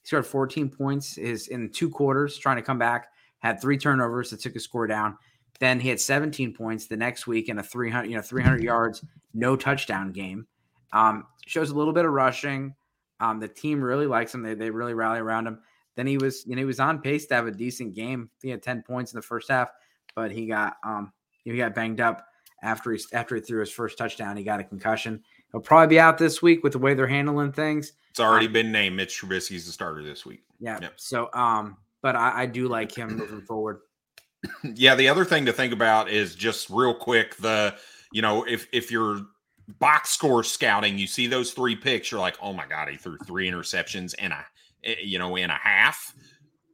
[0.02, 3.08] He scored 14 points is in two quarters trying to come back,
[3.39, 5.17] had three turnovers that took his score down.
[5.60, 9.04] Then he had 17 points the next week in a 300, you know, 300 yards,
[9.34, 10.47] no touchdown game.
[10.93, 12.75] Um, shows a little bit of rushing.
[13.19, 14.41] Um, the team really likes him.
[14.41, 15.60] They, they really rally around him.
[15.99, 18.29] Then he was, you know, he was on pace to have a decent game.
[18.41, 19.69] He had 10 points in the first half,
[20.15, 21.12] but he got um
[21.43, 22.25] he got banged up
[22.63, 24.38] after he after he threw his first touchdown.
[24.38, 25.21] He got a concussion.
[25.51, 27.91] He'll probably be out this week with the way they're handling things.
[28.12, 28.95] It's already um, been named.
[28.95, 30.41] Mitch Trubisky's the starter this week.
[30.62, 30.79] Yeah.
[30.81, 30.93] Yep.
[30.95, 33.81] So um, but I, I do like him moving forward.
[34.63, 37.75] Yeah, the other thing to think about is just real quick the
[38.13, 39.19] you know if if you're
[39.79, 43.17] box score scouting, you see those three picks, you're like, oh my god, he threw
[43.25, 44.43] three interceptions and a eh,
[44.84, 46.13] you know in a half.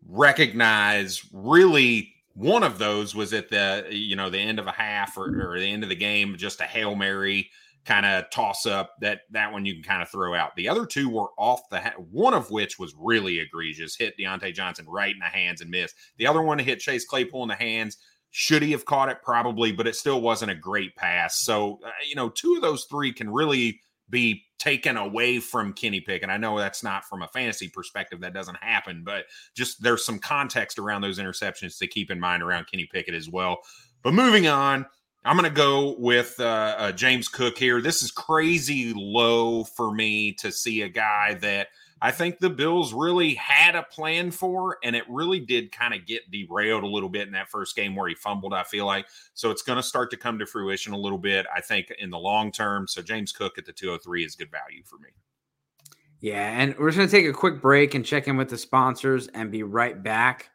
[0.08, 5.18] Recognize really one of those was at the you know the end of a half
[5.18, 7.50] or, or the end of the game, just a hail mary
[7.86, 8.96] kind of toss up.
[9.00, 10.56] That that one you can kind of throw out.
[10.56, 14.54] The other two were off the ha- one of which was really egregious, hit Diontae
[14.54, 15.96] Johnson right in the hands and missed.
[16.18, 17.98] The other one hit Chase Claypool in the hands.
[18.32, 19.22] Should he have caught it?
[19.24, 21.40] Probably, but it still wasn't a great pass.
[21.40, 26.00] So uh, you know, two of those three can really be taken away from Kenny
[26.00, 26.30] Pickett.
[26.30, 30.20] I know that's not from a fantasy perspective, that doesn't happen, but just there's some
[30.20, 33.60] context around those interceptions to keep in mind around Kenny Pickett as well.
[34.04, 34.86] But moving on,
[35.24, 37.82] I'm going to go with uh, uh, James Cook here.
[37.82, 41.68] This is crazy low for me to see a guy that–
[42.02, 46.06] I think the Bills really had a plan for, and it really did kind of
[46.06, 48.54] get derailed a little bit in that first game where he fumbled.
[48.54, 51.46] I feel like so it's going to start to come to fruition a little bit.
[51.56, 52.88] I think in the long term.
[52.88, 55.10] So James Cook at the 203 is good value for me.
[56.20, 58.58] Yeah, and we're just going to take a quick break and check in with the
[58.58, 60.50] sponsors and be right back.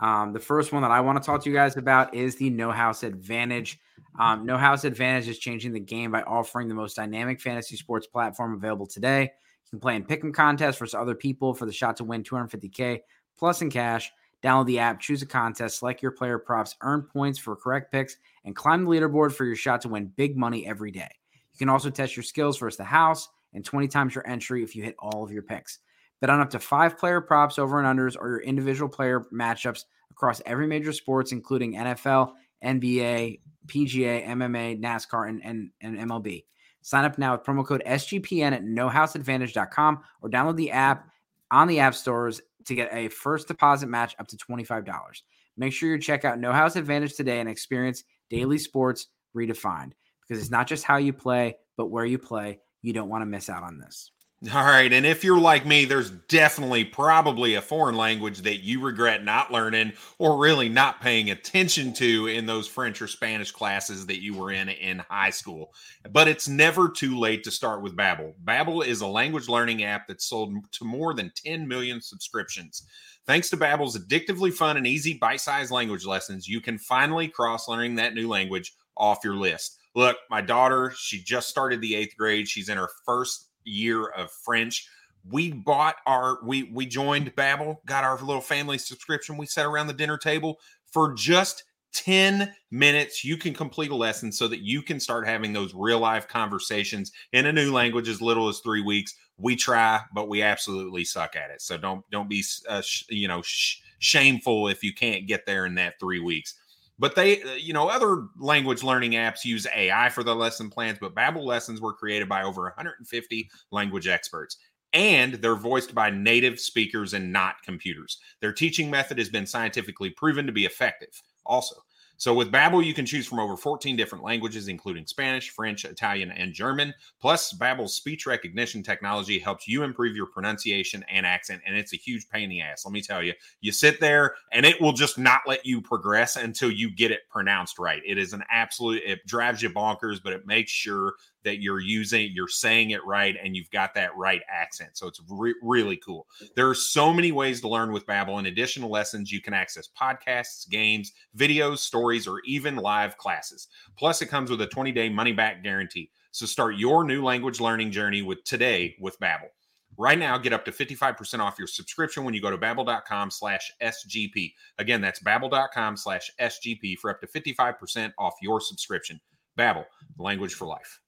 [0.00, 2.50] Um, the first one that I want to talk to you guys about is the
[2.50, 3.78] No House Advantage.
[4.18, 8.06] Um, no House Advantage is changing the game by offering the most dynamic fantasy sports
[8.06, 9.32] platform available today
[9.70, 13.00] can play in pick'em contests versus other people for the shot to win 250k
[13.36, 14.10] plus in cash.
[14.42, 18.18] Download the app, choose a contest, select your player props, earn points for correct picks,
[18.44, 21.08] and climb the leaderboard for your shot to win big money every day.
[21.52, 24.76] You can also test your skills versus the house and 20 times your entry if
[24.76, 25.78] you hit all of your picks.
[26.20, 29.84] Bet on up to five player props over and unders or your individual player matchups
[30.10, 36.44] across every major sports, including NFL, NBA, PGA, MMA, NASCAR, and, and, and MLB.
[36.84, 41.08] Sign up now with promo code SGPN at nohouseadvantage.com or download the app
[41.50, 45.22] on the app stores to get a first deposit match up to $25.
[45.56, 50.42] Make sure you check out No House Advantage today and experience daily sports redefined because
[50.42, 52.60] it's not just how you play, but where you play.
[52.82, 54.10] You don't want to miss out on this.
[54.52, 54.92] All right.
[54.92, 59.50] And if you're like me, there's definitely probably a foreign language that you regret not
[59.50, 64.36] learning or really not paying attention to in those French or Spanish classes that you
[64.36, 65.72] were in in high school.
[66.10, 68.34] But it's never too late to start with Babbel.
[68.44, 72.82] Babbel is a language learning app that's sold to more than 10 million subscriptions.
[73.26, 77.94] Thanks to Babbel's addictively fun and easy bite-sized language lessons, you can finally cross learning
[77.94, 79.78] that new language off your list.
[79.94, 82.48] Look, my daughter, she just started the 8th grade.
[82.48, 84.88] She's in her first year of French.
[85.28, 89.36] We bought our we we joined Babbel, got our little family subscription.
[89.36, 90.58] We sat around the dinner table
[90.92, 95.52] for just 10 minutes you can complete a lesson so that you can start having
[95.52, 100.00] those real life conversations in a new language as little as 3 weeks we try
[100.12, 103.76] but we absolutely suck at it so don't don't be uh, sh- you know sh-
[104.00, 106.54] shameful if you can't get there in that 3 weeks
[106.98, 110.98] but they, uh, you know, other language learning apps use AI for the lesson plans,
[111.00, 114.56] but Babbel lessons were created by over 150 language experts
[114.94, 118.18] and they're voiced by native speakers and not computers.
[118.40, 121.74] Their teaching method has been scientifically proven to be effective also.
[122.16, 126.30] So with Babbel, you can choose from over 14 different languages, including Spanish, French, Italian,
[126.30, 126.94] and German.
[127.20, 131.96] Plus, Babbel's speech recognition technology helps you improve your pronunciation and accent, and it's a
[131.96, 132.84] huge pain in the ass.
[132.84, 136.36] Let me tell you, you sit there and it will just not let you progress
[136.36, 138.02] until you get it pronounced right.
[138.06, 141.14] It is an absolute, it drives you bonkers, but it makes sure
[141.44, 144.90] that you're using, you're saying it right, and you've got that right accent.
[144.94, 146.26] So it's re- really cool.
[146.56, 148.38] There are so many ways to learn with Babbel.
[148.38, 153.68] In addition to lessons, you can access podcasts, games, videos, stories, or even live classes.
[153.96, 156.10] Plus, it comes with a 20 day money back guarantee.
[156.32, 159.50] So start your new language learning journey with today with Babbel.
[159.96, 163.70] Right now, get up to 55% off your subscription when you go to babbel.com slash
[163.80, 164.52] SGP.
[164.78, 169.20] Again, that's babbel.com slash SGP for up to 55% off your subscription.
[169.56, 169.84] Babbel,
[170.18, 171.00] language for life.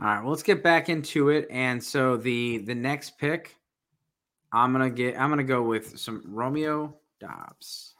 [0.00, 1.48] All right, well, let's get back into it.
[1.50, 3.56] And so the the next pick,
[4.52, 7.94] I'm gonna get I'm gonna go with some Romeo Doubs.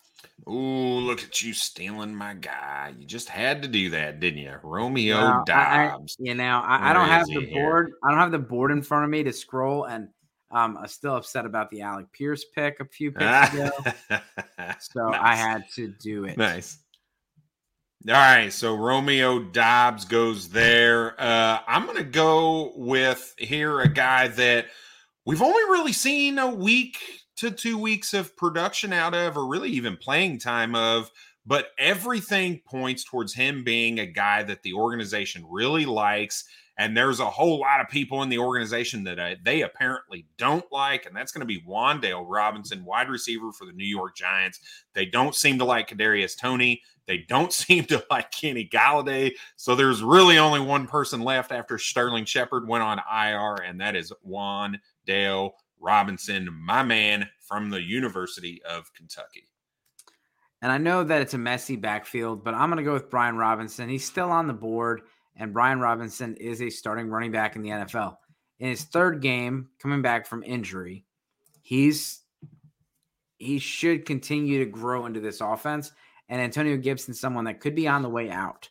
[0.48, 2.94] Ooh, look at you stealing my guy.
[2.96, 4.54] You just had to do that, didn't you?
[4.62, 6.16] Romeo Now, I, I, Doubs.
[6.20, 7.62] you know, I, I don't have the he here?
[7.64, 7.92] board.
[8.04, 10.08] I don't have the board in front of me to scroll, and
[10.50, 13.70] um, I'm still upset about the Alec Pierce pick a few picks ago.
[14.80, 16.36] So I had to do it.
[16.36, 16.78] Nice.
[18.06, 21.20] All right, so Romeo Doubs goes there.
[21.20, 24.66] Uh, I'm going to go with here a guy that
[25.26, 26.96] we've only really seen a week
[27.38, 31.10] to two weeks of production out of, or really even playing time of.
[31.44, 36.44] But everything points towards him being a guy that the organization really likes.
[36.78, 40.70] And there's a whole lot of people in the organization that uh, they apparently don't
[40.70, 41.04] like.
[41.04, 44.60] And that's going to be Wan'Dale Robinson, wide receiver for the New York Giants.
[44.94, 46.82] They don't seem to like Kadarius Toney.
[47.08, 49.32] They don't seem to like Kenny Golladay.
[49.56, 53.96] So there's really only one person left after Sterling Shepard went on IR, and that
[53.96, 59.48] is Juan Dale Robinson, my man from the University of Kentucky.
[60.60, 63.36] And I know that it's a messy backfield, but I'm going to go with Brian
[63.36, 63.88] Robinson.
[63.88, 65.02] He's still on the board,
[65.36, 68.16] and Brian Robinson is a starting running back in the NFL.
[68.58, 71.04] In his third game, coming back from injury,
[71.62, 72.22] he's
[73.38, 75.92] he should continue to grow into this offense.
[76.28, 78.68] And Antonio Gibson, someone that could be on the way out.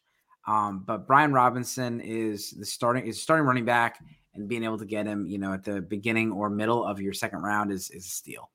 [0.48, 4.00] Um, but Brian Robinson is the starting is starting running back,
[4.34, 7.13] and being able to get him, you know, at the beginning or middle of your
[7.13, 8.50] second round is is a steal.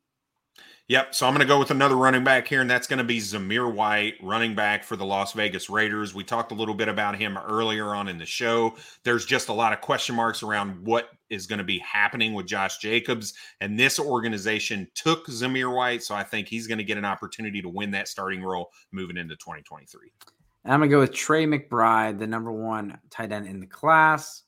[0.88, 1.14] Yep.
[1.14, 3.18] So I'm going to go with another running back here, and that's going to be
[3.18, 6.12] Zamir White, running back for the Las Vegas Raiders.
[6.12, 8.74] We talked a little bit about him earlier on in the show.
[9.04, 12.46] There's just a lot of question marks around what is going to be happening with
[12.46, 13.34] Josh Jacobs.
[13.60, 16.02] And this organization took Zamir White.
[16.02, 19.16] So I think he's going to get an opportunity to win that starting role moving
[19.16, 20.12] into 2023.
[20.64, 24.44] And I'm gonna go with Trey McBride, the number one tight end in the class.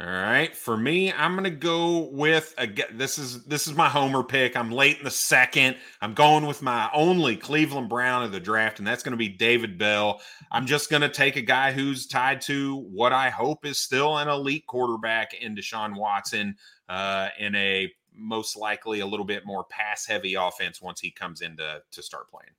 [0.00, 4.22] All right, for me, I'm gonna go with a, This is this is my homer
[4.24, 4.56] pick.
[4.56, 5.76] I'm late in the second.
[6.00, 9.76] I'm going with my only Cleveland Brown of the draft, and that's gonna be David
[9.76, 10.22] Bell.
[10.50, 14.28] I'm just gonna take a guy who's tied to what I hope is still an
[14.28, 16.56] elite quarterback in Deshaun Watson,
[16.88, 21.42] uh, in a most likely a little bit more pass heavy offense once he comes
[21.42, 22.52] in to, to start playing.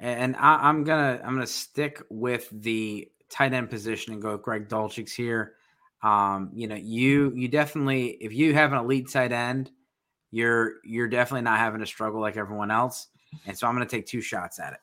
[0.00, 4.68] And I'm gonna I'm gonna stick with the tight end position and go with Greg
[4.68, 5.54] Dulcich here.
[6.02, 9.70] Um, you know, you you definitely if you have an elite tight end,
[10.30, 13.08] you're you're definitely not having to struggle like everyone else.
[13.46, 14.80] And so I'm gonna take two shots at it.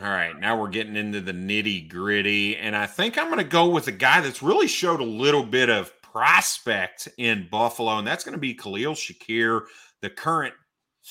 [0.00, 3.44] All right, now we're getting into the nitty gritty, and I think I'm going to
[3.44, 8.06] go with a guy that's really showed a little bit of prospect in Buffalo, and
[8.06, 9.62] that's going to be Khalil Shakir,
[10.00, 10.54] the current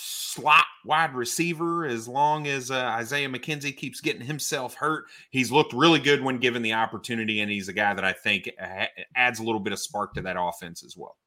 [0.01, 1.85] slot wide receiver.
[1.85, 6.37] As long as uh, Isaiah McKenzie keeps getting himself hurt, he's looked really good when
[6.37, 8.85] given the opportunity, and he's a guy that I think uh,
[9.15, 11.17] adds a little bit of spark to that offense as well.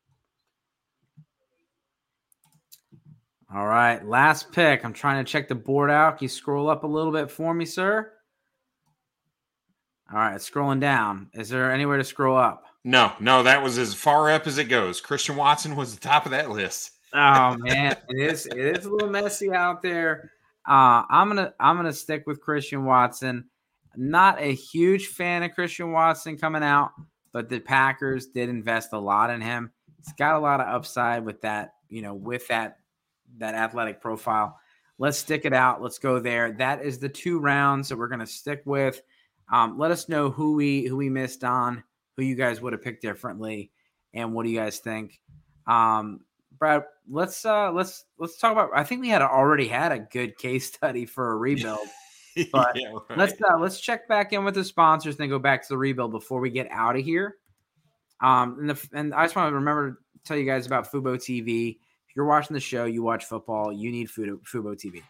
[3.54, 4.82] All right, last pick.
[4.82, 6.16] I'm trying to check the board out.
[6.16, 8.10] Can you scroll up a little bit for me, sir?
[10.10, 11.28] All right, scrolling down.
[11.34, 12.64] Is there anywhere to scroll up?
[12.84, 15.02] No, no, that was as far up as it goes.
[15.02, 16.91] Christian Watson was the top of that list.
[17.14, 20.30] Oh man, it is it is a little messy out there.
[20.66, 23.44] Uh, I'm gonna I'm gonna stick with Christian Watson.
[23.96, 26.92] Not a huge fan of Christian Watson coming out,
[27.32, 29.70] but the Packers did invest a lot in him.
[29.98, 32.78] He's got a lot of upside with that, you know, with that
[33.38, 34.58] that athletic profile.
[34.98, 35.82] Let's stick it out.
[35.82, 36.52] Let's go there.
[36.52, 39.02] That is the two rounds that we're gonna stick with.
[39.52, 41.84] Um, let us know who we who we missed on,
[42.16, 43.70] who you guys would have picked differently,
[44.14, 45.20] and what do you guys think?
[45.66, 46.20] Um,
[46.62, 50.38] Brad, let's uh let's let's talk about I think we had already had a good
[50.38, 51.88] case study for a rebuild.
[52.52, 53.18] But Yeah, right.
[53.18, 55.76] Let's uh let's check back in with the sponsors and then go back to the
[55.76, 57.38] rebuild before we get out of here.
[58.20, 61.16] Um and the and I just want to remember to tell you guys about Fubo
[61.16, 61.78] TV.
[62.08, 65.02] If you're watching the show, you watch football, you need Fubo, Fubo TV.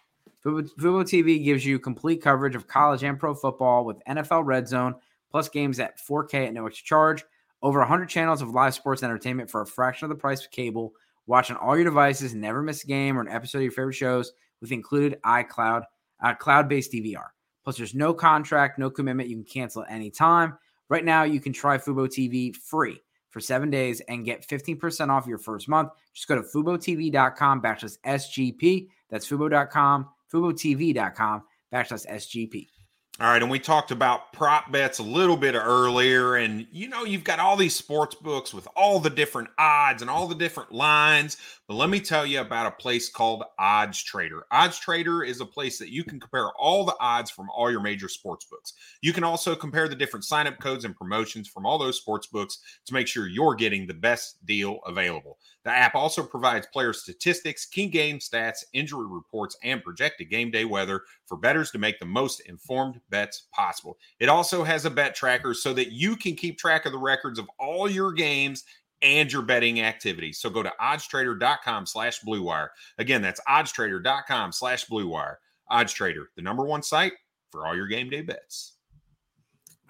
[0.42, 4.68] Fubo, Fubo TV gives you complete coverage of college and pro football with NFL Red
[4.68, 4.94] Zone,
[5.30, 7.24] plus games at 4K at no extra charge.
[7.60, 10.50] Over 100 channels of live sports and entertainment for a fraction of the price of
[10.50, 10.94] cable.
[11.26, 13.94] Watch on all your devices, never miss a game or an episode of your favorite
[13.94, 15.84] shows with included iCloud,
[16.22, 17.26] uh, cloud-based DVR.
[17.64, 19.28] Plus, there's no contract, no commitment.
[19.28, 20.58] You can cancel at any time.
[20.88, 23.00] Right now, you can try Fubo TV free
[23.30, 25.90] for seven days and get 15% off your first month.
[26.12, 28.88] Just go to FuboTV.com backslash SGP.
[29.08, 31.42] That's Fubo.com, FuboTV.com
[31.72, 32.81] backslash SGP.
[33.20, 37.04] All right, and we talked about prop bets a little bit earlier, and you know,
[37.04, 40.72] you've got all these sports books with all the different odds and all the different
[40.72, 41.36] lines.
[41.68, 44.46] But let me tell you about a place called Odds Trader.
[44.50, 47.82] Odds Trader is a place that you can compare all the odds from all your
[47.82, 48.72] major sports books.
[49.02, 52.60] You can also compare the different sign-up codes and promotions from all those sports books
[52.86, 55.36] to make sure you're getting the best deal available.
[55.64, 60.64] The app also provides player statistics, key game stats, injury reports, and projected game day
[60.64, 63.96] weather for bettors to make the most informed bets possible.
[64.18, 67.38] It also has a bet tracker so that you can keep track of the records
[67.38, 68.64] of all your games
[69.02, 70.38] and your betting activities.
[70.38, 72.70] So go to oddstrader.com slash blue wire.
[72.98, 75.38] Again, that's oddstrader.com slash blue wire.
[75.70, 77.12] Oddstrader, the number one site
[77.50, 78.74] for all your game day bets.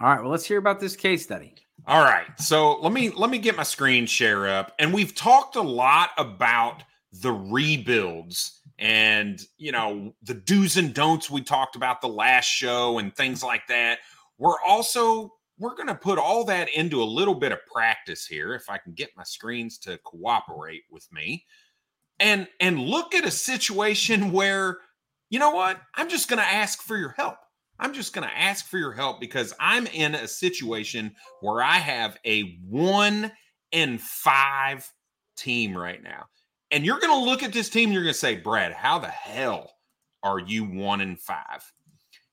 [0.01, 1.55] All right, well, let's hear about this case study.
[1.85, 2.27] All right.
[2.39, 4.73] So let me let me get my screen share up.
[4.79, 11.29] And we've talked a lot about the rebuilds and you know the do's and don'ts
[11.29, 13.99] we talked about the last show and things like that.
[14.37, 18.53] We're also we're going to put all that into a little bit of practice here
[18.55, 21.45] if I can get my screens to cooperate with me.
[22.19, 24.77] And and look at a situation where
[25.29, 25.81] you know what?
[25.95, 27.37] I'm just going to ask for your help.
[27.83, 31.79] I'm just going to ask for your help because I'm in a situation where I
[31.79, 33.29] have a one
[33.73, 34.89] and five
[35.35, 36.27] team right now.
[36.71, 39.09] And you're going to look at this team you're going to say, Brad, how the
[39.09, 39.73] hell
[40.23, 41.69] are you one and five?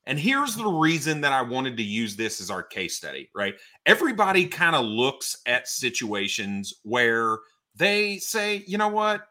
[0.07, 3.55] And here's the reason that I wanted to use this as our case study, right?
[3.87, 7.39] Everybody kind of looks at situations where
[7.75, 9.23] they say, you know what?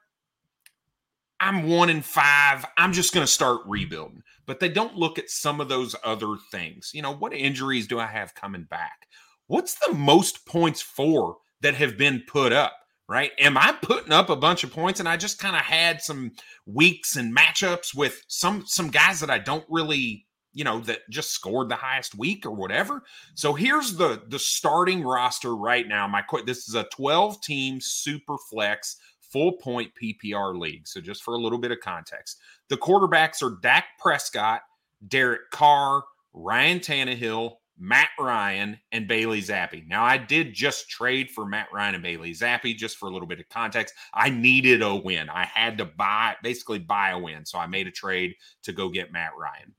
[1.40, 2.66] I'm one in five.
[2.78, 4.24] I'm just going to start rebuilding.
[4.46, 6.92] But they don't look at some of those other things.
[6.94, 9.08] You know, what injuries do I have coming back?
[9.48, 12.74] What's the most points for that have been put up?
[13.08, 13.32] Right?
[13.40, 16.32] Am I putting up a bunch of points and I just kind of had some
[16.68, 21.32] weeks and matchups with some some guys that I don't really you know that just
[21.32, 23.04] scored the highest week or whatever
[23.36, 28.36] so here's the the starting roster right now my this is a 12 team super
[28.50, 28.98] flex
[29.32, 30.88] full point PPR league.
[30.88, 34.62] So, just for a little bit of context, the quarterbacks are Dak Prescott,
[35.08, 36.04] Derek Carr,
[36.34, 39.88] Ryan Tannehill, Matt Ryan, and Bailey Zappe.
[39.88, 43.28] Now, I did just trade for Matt Ryan and Bailey Zappe just for a little
[43.28, 43.94] bit of context.
[44.14, 45.30] I needed a win.
[45.30, 47.46] I had to buy, basically buy a win.
[47.46, 49.74] So I made a trade to go get Matt Ryan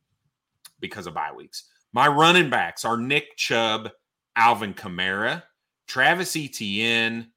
[0.81, 1.65] because of bye weeks.
[1.93, 3.91] My running backs are Nick Chubb,
[4.35, 5.43] Alvin Kamara,
[5.87, 7.33] Travis Etienne,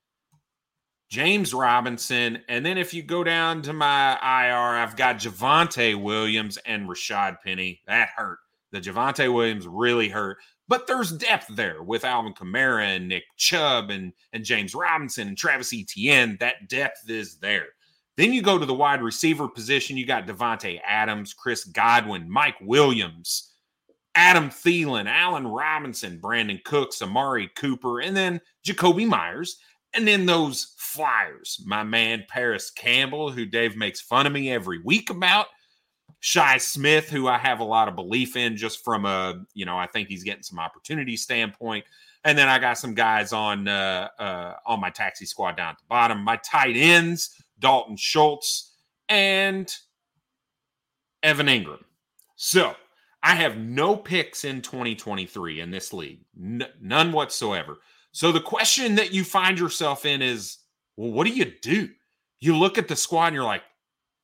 [1.14, 2.40] James Robinson.
[2.50, 7.38] And then if you go down to my IR, I've got Javonte Williams and Rashad
[7.46, 7.82] Penny.
[7.86, 8.40] That hurt.
[8.72, 10.38] The Javonte Williams really hurt.
[10.68, 15.38] But there's depth there with Alvin Kamara and Nick Chubb and, and James Robinson and
[15.38, 16.36] Travis Etienne.
[16.40, 17.68] That depth is there.
[18.18, 19.98] Then you go to the wide receiver position.
[19.98, 23.52] You got Davante Adams, Chris Godwin, Mike Williams,
[24.16, 29.60] Adam Thielen, Allen Robinson, Brandin Cooks, Amari Cooper, and then Jakobi Meyers.
[29.94, 34.80] And then those flyers, my man Parris Campbell, who Dave makes fun of me every
[34.80, 35.48] week about.
[36.20, 39.78] Shi Smith, who I have a lot of belief in just from a, you know,
[39.78, 41.84] I think he's getting some opportunity standpoint.
[42.24, 45.80] And then I got some guys on uh, uh, on my taxi squad down at
[45.80, 46.24] the bottom.
[46.24, 48.76] My tight ends, Dalton Schultz
[49.10, 49.74] and
[51.24, 51.84] Evan Engram.
[52.36, 52.74] So
[53.22, 57.80] I have no picks in 2023 in this league, N- none whatsoever.
[58.14, 60.60] So the question that you find yourself in is,
[60.98, 61.90] well, what do you do?
[62.40, 63.64] You look at the squad and you're like,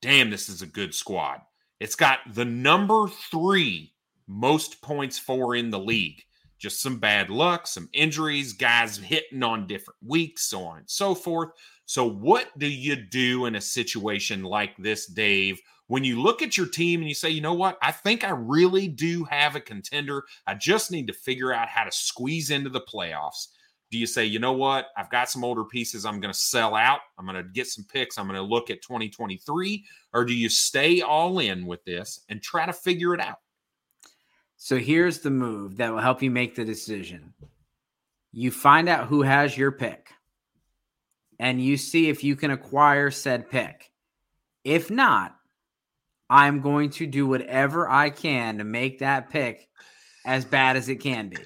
[0.02, 1.40] damn, this is a good squad.
[1.78, 3.94] It's got the number three
[4.26, 6.22] most points for in the league.
[6.58, 11.14] Just some bad luck, some injuries, guys hitting on different weeks, so on and so
[11.14, 11.50] forth.
[11.86, 16.56] So, what do you do in a situation like this, Dave, when you look at
[16.56, 19.60] your team and you say, you know what, I think I really do have a
[19.60, 20.22] contender.
[20.46, 23.48] I just need to figure out how to squeeze into the playoffs.
[23.90, 24.88] Do you say, you know what?
[24.96, 26.06] I've got some older pieces.
[26.06, 27.00] I'm going to sell out.
[27.18, 28.18] I'm going to get some picks.
[28.18, 29.84] I'm going to look at 2023.
[30.14, 33.40] Or do you stay all in with this and try to figure it out?
[34.56, 37.32] So here's the move that will help you make the decision.
[38.32, 40.10] You find out who has your pick
[41.40, 43.90] and you see if you can acquire said pick.
[44.62, 45.34] If not,
[46.28, 49.68] I'm going to do whatever I can to make that pick
[50.26, 51.38] as bad as it can be.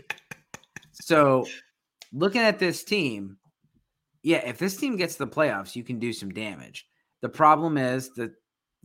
[0.93, 1.47] So
[2.15, 3.37] looking at this team,
[4.23, 6.87] yeah, if this team gets to the playoffs, you can do some damage.
[7.21, 8.33] The problem is that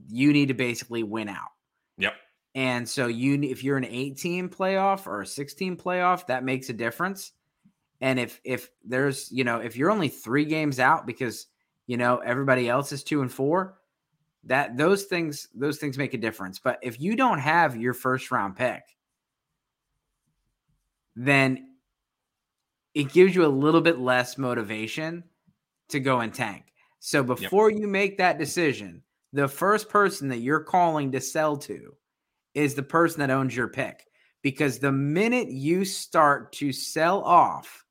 [0.07, 1.51] you need to basically win out.
[1.97, 2.13] Yep.
[2.55, 6.73] And so you if you're an 18 playoff or a 16 playoff, that makes a
[6.73, 7.31] difference.
[8.01, 11.47] And if if there's, you know, if you're only 3 games out because,
[11.85, 13.77] you know, everybody else is 2 and 4,
[14.45, 16.59] that those things those things make a difference.
[16.59, 18.83] But if you don't have your first round pick,
[21.15, 21.68] then
[22.93, 25.23] it gives you a little bit less motivation
[25.89, 26.63] to go and tank.
[26.99, 27.79] So before yep.
[27.79, 31.95] you make that decision, the first person that you're calling to sell to
[32.53, 34.05] is the person that owns your pick.
[34.41, 37.85] Because the minute you start to sell off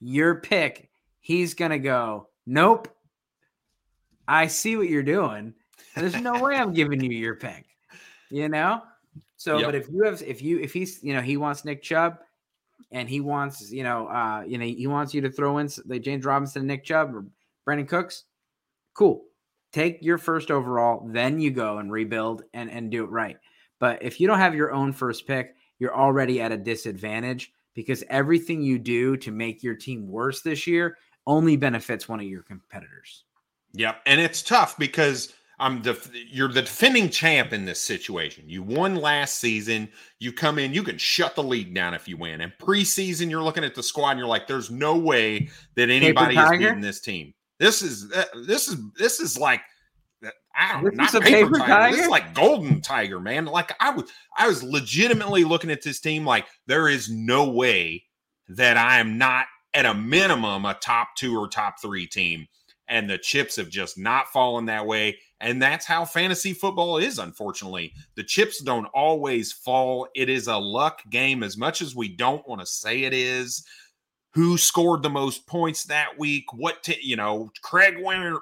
[0.00, 0.88] your pick,
[1.20, 2.88] he's going to go, Nope,
[4.28, 5.54] I see what you're doing.
[5.96, 7.64] There's no way I'm giving you your pick,
[8.30, 8.82] you know?
[9.36, 9.66] So, yep.
[9.66, 12.18] but if you have, if you, if he's, you know, he wants Nick Chubb
[12.90, 15.98] and he wants, you know, uh, you know, he wants you to throw in the
[15.98, 17.26] James Robinson, Nick Chubb, or
[17.66, 18.24] Brandin Cooks,
[18.94, 19.24] cool.
[19.72, 23.36] Take your first overall, then you go and rebuild and, and do it right.
[23.80, 28.04] But if you don't have your own first pick, you're already at a disadvantage because
[28.08, 30.96] everything you do to make your team worse this year
[31.26, 33.24] only benefits one of your competitors.
[33.72, 34.00] Yep.
[34.06, 38.44] And it's tough because I'm def- you're the defending champ in this situation.
[38.48, 39.88] You won last season.
[40.18, 42.40] You come in, you can shut the league down if you win.
[42.40, 46.36] And preseason, you're looking at the squad and you're like, there's no way that anybody
[46.36, 47.34] is beating this team.
[47.60, 49.60] This is uh, this is this is like
[50.56, 51.72] I don't this not paper, paper tiger.
[51.72, 51.96] tiger.
[51.96, 53.46] This is like golden tiger, man.
[53.46, 58.04] Like I was I was legitimately looking at this team like there is no way
[58.48, 62.46] that I am not at a minimum a top two or top three team.
[62.86, 65.18] And the chips have just not fallen that way.
[65.44, 67.92] And that's how fantasy football is, unfortunately.
[68.14, 70.08] The chips don't always fall.
[70.14, 73.62] It is a luck game as much as we don't want to say it is
[74.32, 76.46] who scored the most points that week.
[76.54, 77.96] What, t- you know, Craig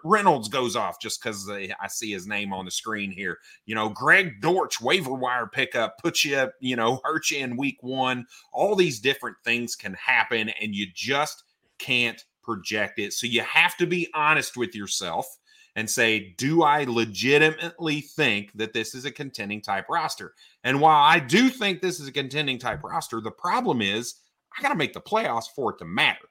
[0.05, 3.39] Reynolds goes off just because I see his name on the screen here.
[3.67, 7.79] You know, Greg Dortch, waiver wire pickup, puts you, you know, hurt you in week
[7.81, 8.27] one.
[8.53, 11.43] All these different things can happen, and you just
[11.81, 13.13] can't project it.
[13.13, 15.27] So you have to be honest with yourself
[15.75, 20.35] and say, do I legitimately think that this is a contending type roster?
[20.65, 24.15] And while I do think this is a contending type roster, the problem is
[24.57, 26.29] I got to make the playoffs for it to matter.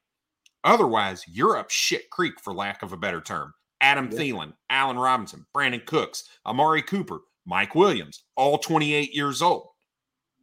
[0.63, 3.53] Otherwise, you're up shit creek, for lack of a better term.
[3.81, 4.19] Adam yeah.
[4.19, 9.69] Thielen, Allen Robinson, Brandin Cooks, Amari Cooper, Mike Williams, all 28 years old.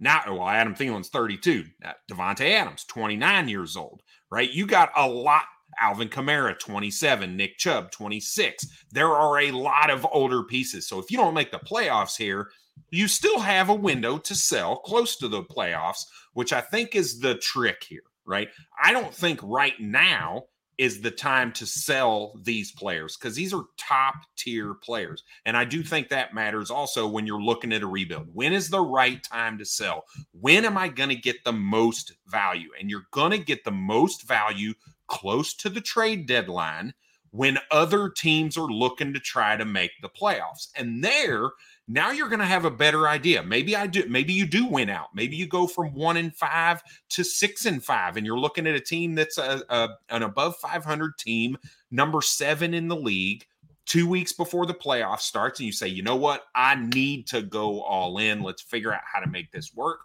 [0.00, 1.64] Now, oh, well, Adam Thielen's 32.
[1.82, 4.50] Now, Davante Adams, 29 years old, right?
[4.50, 5.44] You got a lot.
[5.80, 7.36] Alvin Kamara, 27.
[7.36, 8.66] Nick Chubb, 26.
[8.90, 10.86] There are a lot of older pieces.
[10.86, 12.50] So if you don't make the playoffs here,
[12.90, 16.04] you still have a window to sell close to the playoffs
[16.38, 18.48] which I think is the trick here, right?
[18.80, 20.44] I don't think right now
[20.78, 25.24] is the time to sell these players because these are top tier players.
[25.44, 28.28] And I do think that matters also when you're looking at a rebuild.
[28.32, 30.04] When is the right time to sell?
[30.30, 32.68] When am I going to get the most value?
[32.78, 34.74] And you're going to get the most value
[35.08, 36.94] close to the trade deadline
[37.30, 40.68] when other teams are looking to try to make the playoffs.
[40.76, 41.50] And there,
[41.86, 43.42] now you're going to have a better idea.
[43.42, 44.04] Maybe I do.
[44.08, 45.08] Maybe you do win out.
[45.14, 48.74] Maybe you go from one and five to six and five, and you're looking at
[48.74, 51.58] a team that's a, a an above 500 team,
[51.90, 53.44] number seven in the league,
[53.86, 57.42] two weeks before the playoff starts, and you say, you know what, I need to
[57.42, 58.42] go all in.
[58.42, 60.00] Let's figure out how to make this work.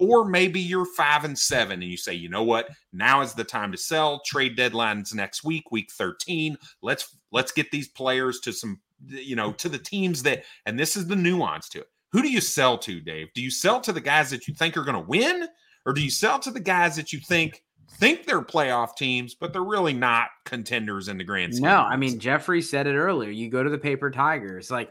[0.00, 3.42] Or maybe you're five and seven, and you say, you know what, now is the
[3.42, 4.20] time to sell.
[4.24, 6.56] Trade deadlines next week, week 13.
[6.82, 10.96] Let's let's get these players to some you know, to the teams that, and this
[10.96, 11.88] is the nuance to it.
[12.12, 13.28] Who do you sell to, Dave?
[13.34, 15.46] Do you sell to the guys that you think are going to win,
[15.84, 17.62] or do you sell to the guys that you think
[17.92, 21.64] think they're playoff teams, but they're really not contenders in the grand scheme?
[21.64, 23.30] No, I mean Jeffrey said it earlier.
[23.30, 24.70] You go to the paper tigers.
[24.70, 24.90] Like,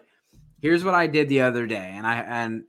[0.62, 2.64] here's what I did the other day, and I and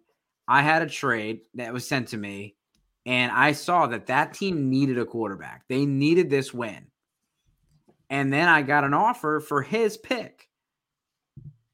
[0.49, 2.57] I had a trade that was sent to me,
[3.07, 5.65] and I saw that that team needed a quarterback.
[5.69, 6.87] They needed this win,
[8.11, 10.49] and then I got an offer for his pick.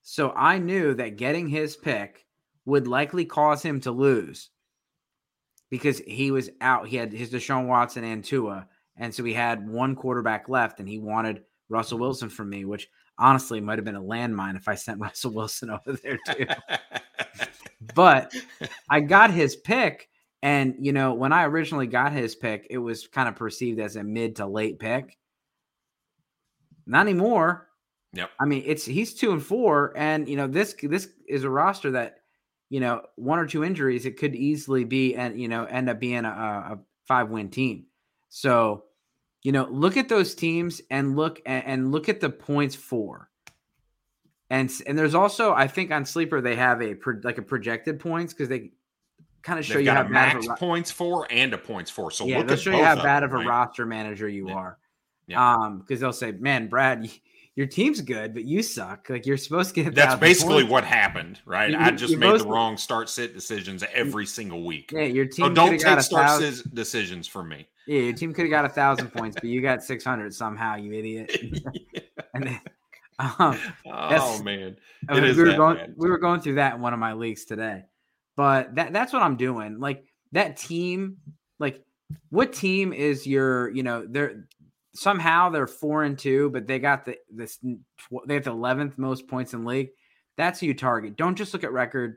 [0.03, 2.27] So I knew that getting his pick
[2.66, 4.51] would likely cause him to lose
[5.70, 6.89] because he was out.
[6.89, 8.68] He had his Deshaun Watson and Tua.
[8.97, 12.89] And so he had one quarterback left and he wanted Russell Wilson from me, which
[13.18, 16.47] honestly might have been a landmine if I sent Russell Wilson over there too.
[17.95, 18.33] but
[18.91, 20.09] I got his pick.
[20.43, 23.97] And, you know, when I originally got his pick, it was kind of perceived as
[23.97, 25.16] a mid to late pick.
[26.87, 27.68] Not anymore.
[28.14, 28.31] Yep.
[28.41, 31.91] I mean, it's he's two and four, and you know this this is a roster
[31.93, 32.18] that
[32.70, 35.99] you know one or two injuries it could easily be and you know end up
[35.99, 37.87] being a, a five win team.
[38.29, 38.85] So
[39.43, 43.31] you know look at those teams and look and, and look at the points for.
[44.51, 47.99] And and there's also I think on sleeper they have a pro, like a projected
[47.99, 48.70] points because they
[49.42, 52.11] kind of show They've you how max a, points for and a points for.
[52.11, 54.55] So yeah, they'll show you how bad of a roster manager you yeah.
[54.55, 54.78] are.
[55.26, 55.55] Yeah.
[55.55, 57.09] Um, because they'll say, "Man, Brad,
[57.57, 59.09] your team's good, but you suck.
[59.09, 59.95] Like you're supposed to get.
[59.95, 60.70] That's basically points.
[60.70, 61.70] what happened, right?
[61.70, 64.90] You- I just made the wrong start sit decisions every single week.
[64.92, 65.47] Yeah, your team.
[65.47, 67.66] So don't take start sit decisions from me.
[67.86, 70.76] Yeah, your team could have got a thousand points, but you got six hundred somehow.
[70.76, 71.36] You idiot.
[72.34, 72.61] and then,
[73.18, 74.76] um, oh man,
[75.08, 75.94] I mean, we were going bad.
[75.96, 77.84] we were going through that in one of my leagues today.
[78.36, 79.78] But that that's what I'm doing.
[79.78, 81.18] Like that team,
[81.58, 81.82] like
[82.30, 84.46] what team is your, you know, they're
[84.94, 87.58] somehow they're four and two, but they got the this
[88.26, 89.90] they have the eleventh most points in league.
[90.36, 91.16] That's who you target.
[91.16, 92.16] Don't just look at record.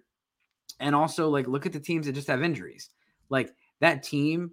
[0.79, 2.89] And also like look at the teams that just have injuries.
[3.29, 4.51] Like that team,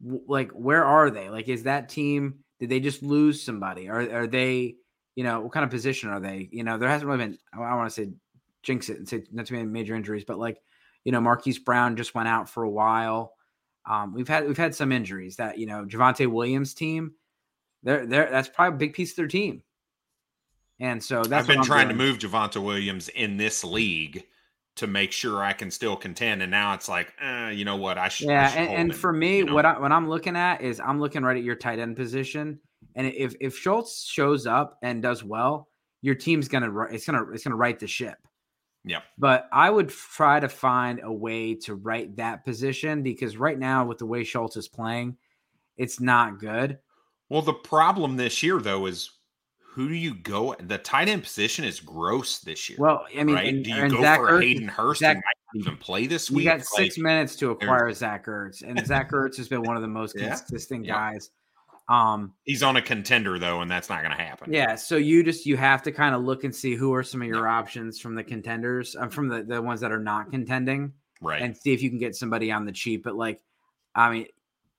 [0.00, 1.28] like where are they?
[1.28, 3.88] Like is that team did they just lose somebody?
[3.88, 4.76] Are are they,
[5.14, 6.48] you know, what kind of position are they?
[6.50, 8.12] You know, there hasn't really been I want to say
[8.62, 10.58] jinx it and say not too many major injuries, but like,
[11.04, 13.34] you know, Marquise Brown just went out for a while.
[13.88, 17.14] Um, we've had we've had some injuries that, you know, Javonte Williams team,
[17.82, 19.62] they're they're that's probably a big piece of their team.
[20.80, 24.24] And so that's I've been trying to move Javonte Williams in this league
[24.76, 27.98] to make sure I can still contend, and now it's like, eh, you know what?
[27.98, 28.28] I should.
[28.28, 29.54] I Yeah, should and, and for me, you know?
[29.54, 32.60] what I what I'm looking at is I'm looking right at your tight end position,
[32.94, 35.68] and if if Schultz shows up and does well,
[36.02, 38.16] your team's gonna it's gonna it's gonna right the ship.
[38.84, 39.04] Yep.
[39.16, 43.86] But I would try to find a way to right that position because right now,
[43.86, 45.16] with the way Schultz is playing,
[45.76, 46.78] it's not good.
[47.28, 49.10] Well, the problem this year though is
[49.60, 50.54] who do you go?
[50.60, 52.76] The tight end position is gross this year.
[52.78, 53.46] Well, I mean, right?
[53.54, 55.22] and, do you go Zach for Ertz, Hayden Hurst Zach- who
[55.60, 56.44] might even play this you week?
[56.46, 59.82] got six Like, minutes to acquire Zach Ertz, and Zach Ertz has been one of
[59.82, 60.28] the most Yeah.
[60.36, 60.94] consistent Yeah.
[61.12, 61.30] guys.
[61.92, 64.50] Um, he's on a contender though, and that's not going to happen.
[64.50, 67.20] Yeah, so you just you have to kind of look and see who are some
[67.20, 70.94] of your options from the contenders, uh, from the the ones that are not contending,
[71.20, 71.42] right.
[71.42, 73.04] and see if you can get somebody on the cheap.
[73.04, 73.42] But like,
[73.94, 74.26] I mean,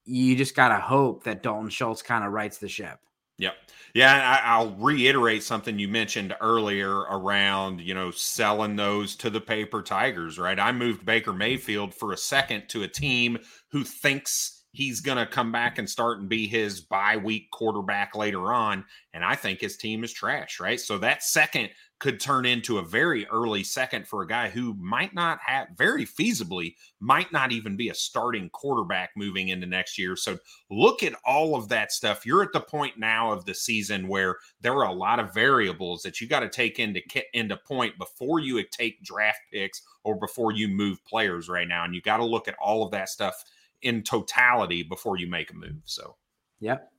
[0.06, 2.98] you just gotta hope that Dalton Schultz kind of rights the ship.
[3.38, 3.54] Yep.
[3.94, 9.42] Yeah, I, I'll reiterate something you mentioned earlier around, you know, selling those to the
[9.42, 10.60] paper tigers, right?
[10.60, 13.38] I moved Baker Mayfield for a second to a team
[13.70, 18.16] who thinks he's going to come back and start and be his bye week quarterback
[18.16, 18.84] later on.
[19.14, 20.80] And I think his team is trash, right?
[20.80, 21.70] So that second
[22.00, 26.06] could turn into a very early second for a guy who might not have, very
[26.06, 30.16] feasibly, might not even be a starting quarterback moving into next year.
[30.16, 30.40] So
[30.72, 32.26] look at all of that stuff.
[32.26, 36.02] You're at the point now of the season where there are a lot of variables
[36.02, 37.00] that you got to take into
[37.34, 41.86] into point before you take draft picks or before you move players right now.
[41.86, 43.36] And you got to look at all of that stuff
[43.84, 45.82] in totality before you make a move.
[45.86, 46.16] So
[46.64, 46.90] Yep.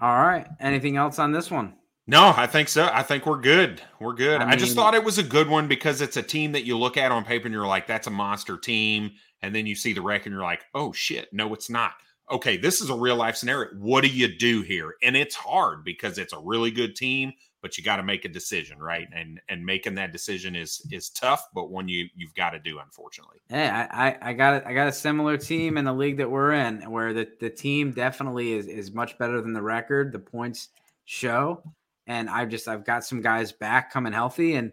[0.00, 0.48] All right.
[0.58, 1.74] Anything else on this one?
[2.08, 2.90] No, I think so.
[2.92, 3.80] I think we're good.
[4.00, 4.40] We're good.
[4.40, 6.76] I I, just thought it was a good one because it's a team that you
[6.76, 9.12] look at on paper and you're like, that's a monster team.
[9.40, 11.92] And then you see the wreck and you're like, oh shit, no, it's not.
[12.28, 13.70] Okay, this is a real life scenario.
[13.78, 14.96] What do you do here?
[15.02, 17.32] And it's hard because it's a really good team,
[17.62, 19.08] but you got to make a decision, right?
[19.14, 22.80] And and making that decision is is tough, but one you you've got to do,
[22.80, 23.38] unfortunately.
[23.48, 24.66] Hey, I, I, got.
[24.66, 27.92] I got a similar team in the league that we're in, where the, the team
[27.92, 30.12] definitely is is much better than the record.
[30.12, 30.70] The points
[31.04, 31.62] show,
[32.08, 34.72] and I've just I've got some guys back coming healthy, and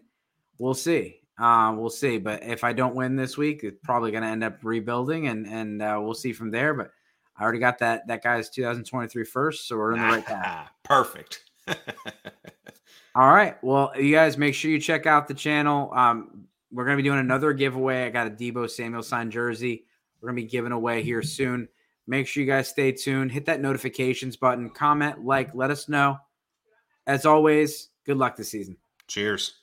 [0.58, 1.20] we'll see.
[1.38, 2.18] Uh, we'll see.
[2.18, 5.46] But if I don't win this week, it's probably going to end up rebuilding, and
[5.46, 6.74] and uh, we'll see from there.
[6.74, 6.90] But
[7.36, 10.70] I already got that that guy's 2023 first, so we're in the right path.
[10.82, 11.44] Perfect.
[13.14, 13.56] All right.
[13.62, 15.92] Well, you guys make sure you check out the channel.
[15.94, 18.04] Um, we're going to be doing another giveaway.
[18.04, 19.84] I got a Deebo Samuel signed jersey.
[20.20, 21.68] We're going to be giving away here soon.
[22.06, 23.32] Make sure you guys stay tuned.
[23.32, 26.18] Hit that notifications button, comment, like, let us know.
[27.06, 28.76] As always, good luck this season.
[29.06, 29.59] Cheers.